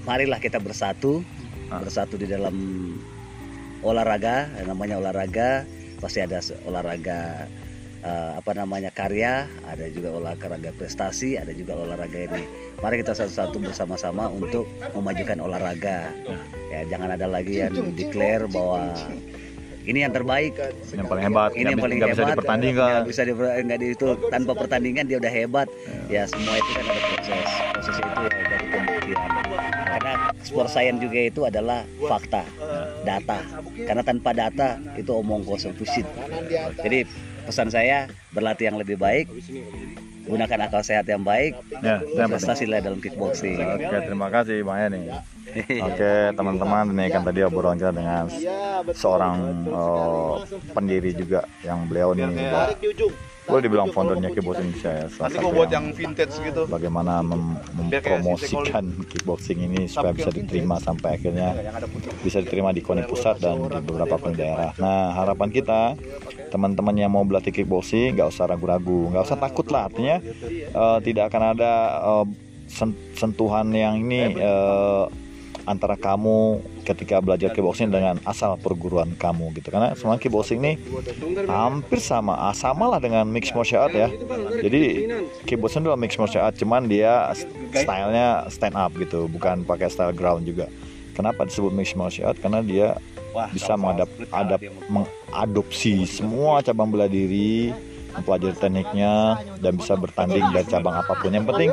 Marilah 0.05 0.39
kita 0.41 0.57
bersatu. 0.57 1.21
Ah. 1.69 1.85
bersatu 1.85 2.17
di 2.17 2.25
dalam 2.25 2.55
olahraga 3.85 4.49
namanya 4.65 4.97
olahraga. 4.97 5.69
Pasti 6.01 6.23
ada 6.23 6.41
olahraga 6.65 7.45
eh, 8.01 8.31
apa 8.39 8.51
namanya 8.55 8.89
karya 8.89 9.45
ada 9.67 9.85
juga 9.91 10.15
olahraga 10.15 10.71
prestasi 10.73 11.35
ada 11.37 11.51
juga 11.53 11.77
olahraga 11.77 12.15
ini. 12.25 12.43
Mari 12.79 13.03
kita 13.03 13.13
satu-satu 13.13 13.59
bersama-sama 13.61 14.31
untuk 14.31 14.65
memajukan 14.95 15.43
olahraga. 15.45 16.09
Ya 16.73 16.85
jangan 16.89 17.13
ada 17.13 17.27
lagi 17.29 17.61
yang 17.61 17.75
declare 17.93 18.47
bahwa 18.49 18.95
ini 19.85 19.99
yang 20.03 20.11
terbaik. 20.11 20.53
Yang 20.91 21.07
paling 21.07 21.23
hebat 21.23 21.49
ini 21.53 21.69
yang 21.69 21.79
paling 21.79 21.97
nggak 21.99 22.11
bisa 22.11 22.23
hebat. 22.23 22.33
dipertandingkan. 22.35 22.89
Nggak 22.91 23.07
bisa 23.07 23.21
diper, 23.23 23.45
nggak 23.63 23.79
di- 23.79 23.91
itu 23.95 24.07
tanpa 24.27 24.51
pertandingan 24.55 25.03
dia 25.07 25.17
udah 25.19 25.31
hebat. 25.31 25.67
Ya 26.07 26.23
semua 26.27 26.55
itu 26.55 26.69
kan 26.73 26.83
ada 26.83 27.01
proses. 27.01 27.49
Proses 27.73 27.95
itu 27.95 28.09
ya 28.19 28.29
dari 28.47 28.65
pembuktian. 28.67 29.29
Karena 29.89 30.13
sport 30.41 30.69
science 30.71 30.99
juga 30.99 31.19
itu 31.19 31.41
adalah 31.43 31.79
fakta 32.01 32.43
data. 33.03 33.39
Karena 33.79 34.03
tanpa 34.03 34.29
data 34.31 34.67
itu 34.95 35.11
omong 35.11 35.43
kosong 35.43 35.73
bullshit 35.73 36.05
jadi 36.79 37.05
pesan 37.45 37.69
saya 37.69 38.05
berlatih 38.29 38.69
yang 38.69 38.77
lebih 38.77 38.99
baik 38.99 39.25
gunakan 40.29 40.59
akal 40.61 40.81
sehat 40.81 41.05
yang 41.05 41.21
baik 41.21 41.57
Ya, 41.81 41.99
lah 41.99 42.79
dalam 42.79 42.99
kickboxing 42.99 43.57
Oke, 43.57 43.97
terima 44.05 44.27
kasih 44.29 44.61
Bang 44.61 44.77
Yani. 44.79 45.01
Oke, 45.81 46.11
teman-teman, 46.31 46.93
ini 46.93 47.09
kan 47.09 47.25
tadi 47.25 47.41
obrolan 47.41 47.73
kita 47.73 47.89
dengan 47.89 48.29
seorang 48.93 49.35
eh, 49.65 50.33
pendiri 50.71 51.11
juga 51.11 51.41
yang 51.61 51.89
beliau 51.89 52.13
nih 52.13 52.29
di 52.77 52.87
ujung. 52.87 53.13
boleh 53.49 53.65
dibilang 53.65 53.89
foundernya 53.89 54.29
kickboxing 54.29 54.69
Indonesia 54.69 54.91
ya. 54.93 55.05
Salah 55.09 55.25
Nanti 55.25 55.37
satu 55.41 55.49
buat 55.49 55.69
yang 55.73 55.85
yang 55.89 55.97
vintage 55.97 56.37
gitu. 56.37 56.61
bagaimana 56.69 57.25
mem- 57.25 57.57
mempromosikan 57.73 58.83
kickboxing 59.09 59.59
ini 59.65 59.89
supaya 59.89 60.13
bisa 60.13 60.29
diterima 60.29 60.77
sampai 60.77 61.17
akhirnya 61.17 61.57
bisa 62.21 62.45
diterima 62.45 62.69
di 62.69 62.85
KONI 62.85 63.09
pusat 63.09 63.41
dan 63.41 63.57
di 63.57 63.81
beberapa 63.81 64.21
daerah. 64.29 64.69
Nah 64.77 65.17
harapan 65.17 65.49
kita 65.49 65.97
teman-teman 66.49 66.97
yang 66.97 67.13
mau 67.13 67.23
berlatih 67.23 67.53
kickboxing 67.53 68.17
nggak 68.17 68.33
usah 68.33 68.49
ragu-ragu, 68.49 69.13
nggak 69.13 69.23
usah 69.23 69.37
takut 69.37 69.69
lah. 69.69 69.87
Artinya 69.87 70.17
eh, 70.73 70.99
tidak 71.05 71.29
akan 71.29 71.43
ada 71.55 71.71
sen- 72.67 72.97
sentuhan 73.13 73.69
yang 73.73 74.01
ini 74.01 74.33
eh, 74.35 75.05
antara 75.69 75.93
kamu 75.93 76.65
ketika 76.81 77.21
belajar 77.21 77.53
kickboxing 77.53 77.93
dengan 77.93 78.17
asal 78.25 78.57
perguruan 78.57 79.13
kamu 79.13 79.53
gitu. 79.53 79.69
Karena 79.69 79.93
semua 79.93 80.17
kickboxing 80.17 80.57
ini 80.57 80.81
hampir 81.45 82.01
sama 82.01 82.33
ah, 82.49 82.55
sama 82.57 82.89
lah 82.89 82.97
dengan 82.97 83.29
mixed 83.29 83.53
martial 83.53 83.85
art 83.85 83.93
ya. 83.93 84.09
Jadi 84.65 85.05
kickboxing 85.45 85.85
itu 85.85 85.93
mixed 85.93 86.17
martial 86.17 86.49
art 86.49 86.57
cuman 86.57 86.89
dia 86.89 87.29
stylenya 87.69 88.49
stand 88.49 88.73
up 88.73 88.89
gitu. 88.97 89.29
Bukan 89.29 89.61
pakai 89.69 89.93
style 89.93 90.17
ground 90.17 90.49
juga. 90.49 90.65
Kenapa 91.13 91.45
disebut 91.45 91.69
mixed 91.69 91.93
martial 91.93 92.33
art? 92.33 92.41
Karena 92.41 92.65
dia 92.65 92.97
bisa 93.53 93.73
mengadap 93.77 94.09
adap 94.33 94.59
mengadopsi 94.89 96.03
semua 96.09 96.61
cabang 96.65 96.89
bela 96.89 97.05
diri 97.05 97.73
mempelajari 98.09 98.57
tekniknya 98.57 99.37
dan 99.61 99.77
bisa 99.77 99.93
bertanding 99.93 100.41
dari 100.49 100.65
cabang 100.65 100.97
apa 100.97 101.13
pun. 101.13 101.29
Yang 101.29 101.45
penting 101.53 101.69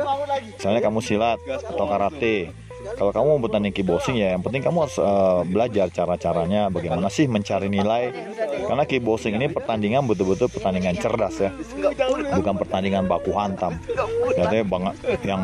misalnya 0.53 0.81
kamu 0.85 0.99
silat 1.01 1.39
atau 1.41 1.85
karate 1.89 2.53
kalau 2.95 3.11
kamu 3.11 3.27
mau 3.35 3.41
bertanding 3.43 3.73
kickboxing 3.75 4.15
ya 4.15 4.37
yang 4.37 4.43
penting 4.45 4.63
kamu 4.63 4.87
harus 4.87 4.97
eh, 5.01 5.41
belajar 5.49 5.87
cara-caranya 5.91 6.71
bagaimana 6.71 7.11
sih 7.11 7.27
mencari 7.27 7.67
nilai. 7.67 8.13
Karena 8.67 8.83
kickboxing 8.87 9.35
ini 9.35 9.51
pertandingan 9.51 10.07
betul-betul 10.07 10.47
pertandingan 10.47 10.95
cerdas 10.95 11.35
ya. 11.41 11.51
Bukan 12.37 12.55
pertandingan 12.55 13.09
baku 13.09 13.35
hantam. 13.35 13.75
Jadi 14.37 14.63
banget 14.63 14.95
yang 15.25 15.41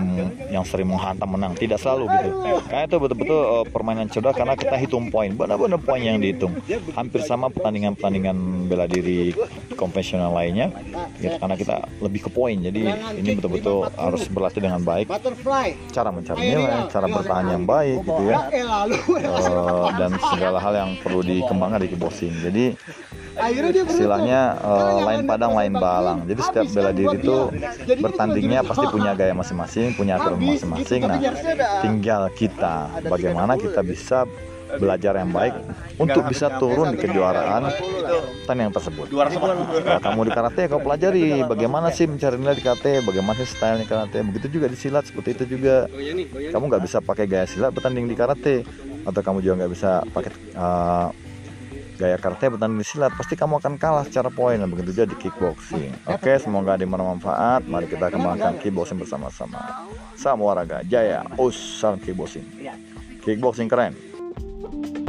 yang 0.48 0.64
sering 0.64 0.88
menghantam 0.88 1.28
menang. 1.28 1.54
Tidak 1.58 1.76
selalu 1.76 2.08
gitu. 2.08 2.30
Karena 2.70 2.84
itu 2.88 2.98
betul-betul 3.02 3.40
eh, 3.42 3.66
permainan 3.68 4.08
cerdas 4.08 4.36
karena 4.38 4.56
kita 4.56 4.76
hitung 4.80 5.12
poin. 5.12 5.34
Benar-benar 5.36 5.82
poin 5.84 6.00
yang 6.00 6.22
dihitung. 6.22 6.56
Hampir 6.96 7.26
sama 7.26 7.52
pertandingan-pertandingan 7.52 8.70
bela 8.70 8.88
diri 8.88 9.36
konvensional 9.84 10.32
lainnya 10.32 10.72
gitu, 11.20 11.36
karena 11.36 11.56
kita 11.60 11.76
lebih 12.00 12.26
ke 12.26 12.30
poin. 12.32 12.56
Jadi 12.56 12.88
ini 13.20 13.30
betul-betul 13.36 13.92
harus 14.00 14.24
berlatih 14.32 14.64
dengan 14.64 14.80
baik. 14.80 15.12
Cara 15.92 16.10
mencari 16.16 16.40
nilai, 16.40 16.88
cara 16.88 17.06
bertahan 17.12 17.46
yang 17.52 17.64
baik 17.68 18.08
gitu 18.08 18.24
ya. 18.32 18.48
Eh, 18.48 19.88
dan 20.00 20.12
segala 20.32 20.58
hal 20.64 20.74
yang 20.74 20.90
perlu 21.04 21.20
dikembangkan 21.20 21.84
di 21.84 21.88
kickboxing. 21.92 22.34
Jadi 22.40 22.66
istilahnya 23.90 24.56
eh, 24.62 24.96
lain 25.04 25.22
padang 25.28 25.52
lain 25.58 25.74
balang. 25.76 26.20
Jadi 26.24 26.42
setiap 26.48 26.68
bela 26.72 26.92
diri 26.96 27.20
itu 27.20 27.38
bertandingnya 28.00 28.64
pasti 28.64 28.86
punya 28.88 29.12
gaya 29.18 29.36
masing-masing, 29.36 29.92
punya 30.00 30.16
aturan 30.22 30.40
masing-masing. 30.40 31.02
Nah, 31.04 31.20
tinggal 31.84 32.32
kita 32.32 32.88
bagaimana 33.12 33.60
kita 33.60 33.84
bisa 33.84 34.24
belajar 34.78 35.14
yang 35.20 35.30
baik 35.30 35.54
untuk 36.02 36.26
bisa 36.30 36.58
turun 36.58 36.96
di 36.96 36.98
kejuaraan 37.02 37.70
pertandingan 38.44 38.74
tersebut. 38.74 39.08
Nah, 39.14 40.00
kamu 40.02 40.22
di 40.28 40.32
karate 40.34 40.62
kau 40.72 40.82
pelajari 40.82 41.46
bagaimana 41.46 41.94
sih 41.94 42.10
mencari 42.10 42.36
nilai 42.38 42.58
di 42.58 42.64
karate, 42.66 43.06
bagaimana 43.06 43.38
sih 43.42 43.50
stylenya 43.54 43.86
karate. 43.86 44.18
Begitu 44.26 44.60
juga 44.60 44.68
di 44.70 44.78
silat 44.78 45.06
seperti 45.08 45.38
itu 45.38 45.58
juga. 45.58 45.86
Kamu 46.52 46.64
nggak 46.70 46.84
bisa 46.84 46.98
pakai 47.00 47.26
gaya 47.30 47.46
silat 47.46 47.72
bertanding 47.72 48.10
di 48.10 48.16
karate, 48.18 48.66
atau 49.06 49.22
kamu 49.22 49.44
juga 49.44 49.64
nggak 49.64 49.72
bisa 49.72 50.04
pakai 50.12 50.32
uh, 50.58 51.10
gaya 52.00 52.18
karate 52.18 52.46
bertanding 52.54 52.80
di 52.82 52.88
silat. 52.88 53.12
Pasti 53.14 53.38
kamu 53.38 53.62
akan 53.62 53.74
kalah 53.78 54.04
secara 54.08 54.34
poin 54.34 54.58
dan 54.58 54.68
begitu 54.68 54.92
juga 54.96 55.14
di 55.14 55.18
kickboxing. 55.20 56.10
Oke, 56.10 56.36
semoga 56.42 56.76
ada 56.76 56.86
bermanfaat. 56.86 57.70
Mari 57.70 57.86
kita 57.88 58.10
kembangkan 58.12 58.60
kickboxing 58.60 58.98
bersama-sama. 58.98 59.88
Salam 60.14 60.42
olahraga 60.46 60.82
jaya, 60.88 61.26
us 61.38 61.56
salam 61.56 62.00
kickboxing. 62.02 62.46
Kickboxing 63.24 63.72
keren. 63.72 63.96
Thank 64.74 64.98
you. 64.98 65.03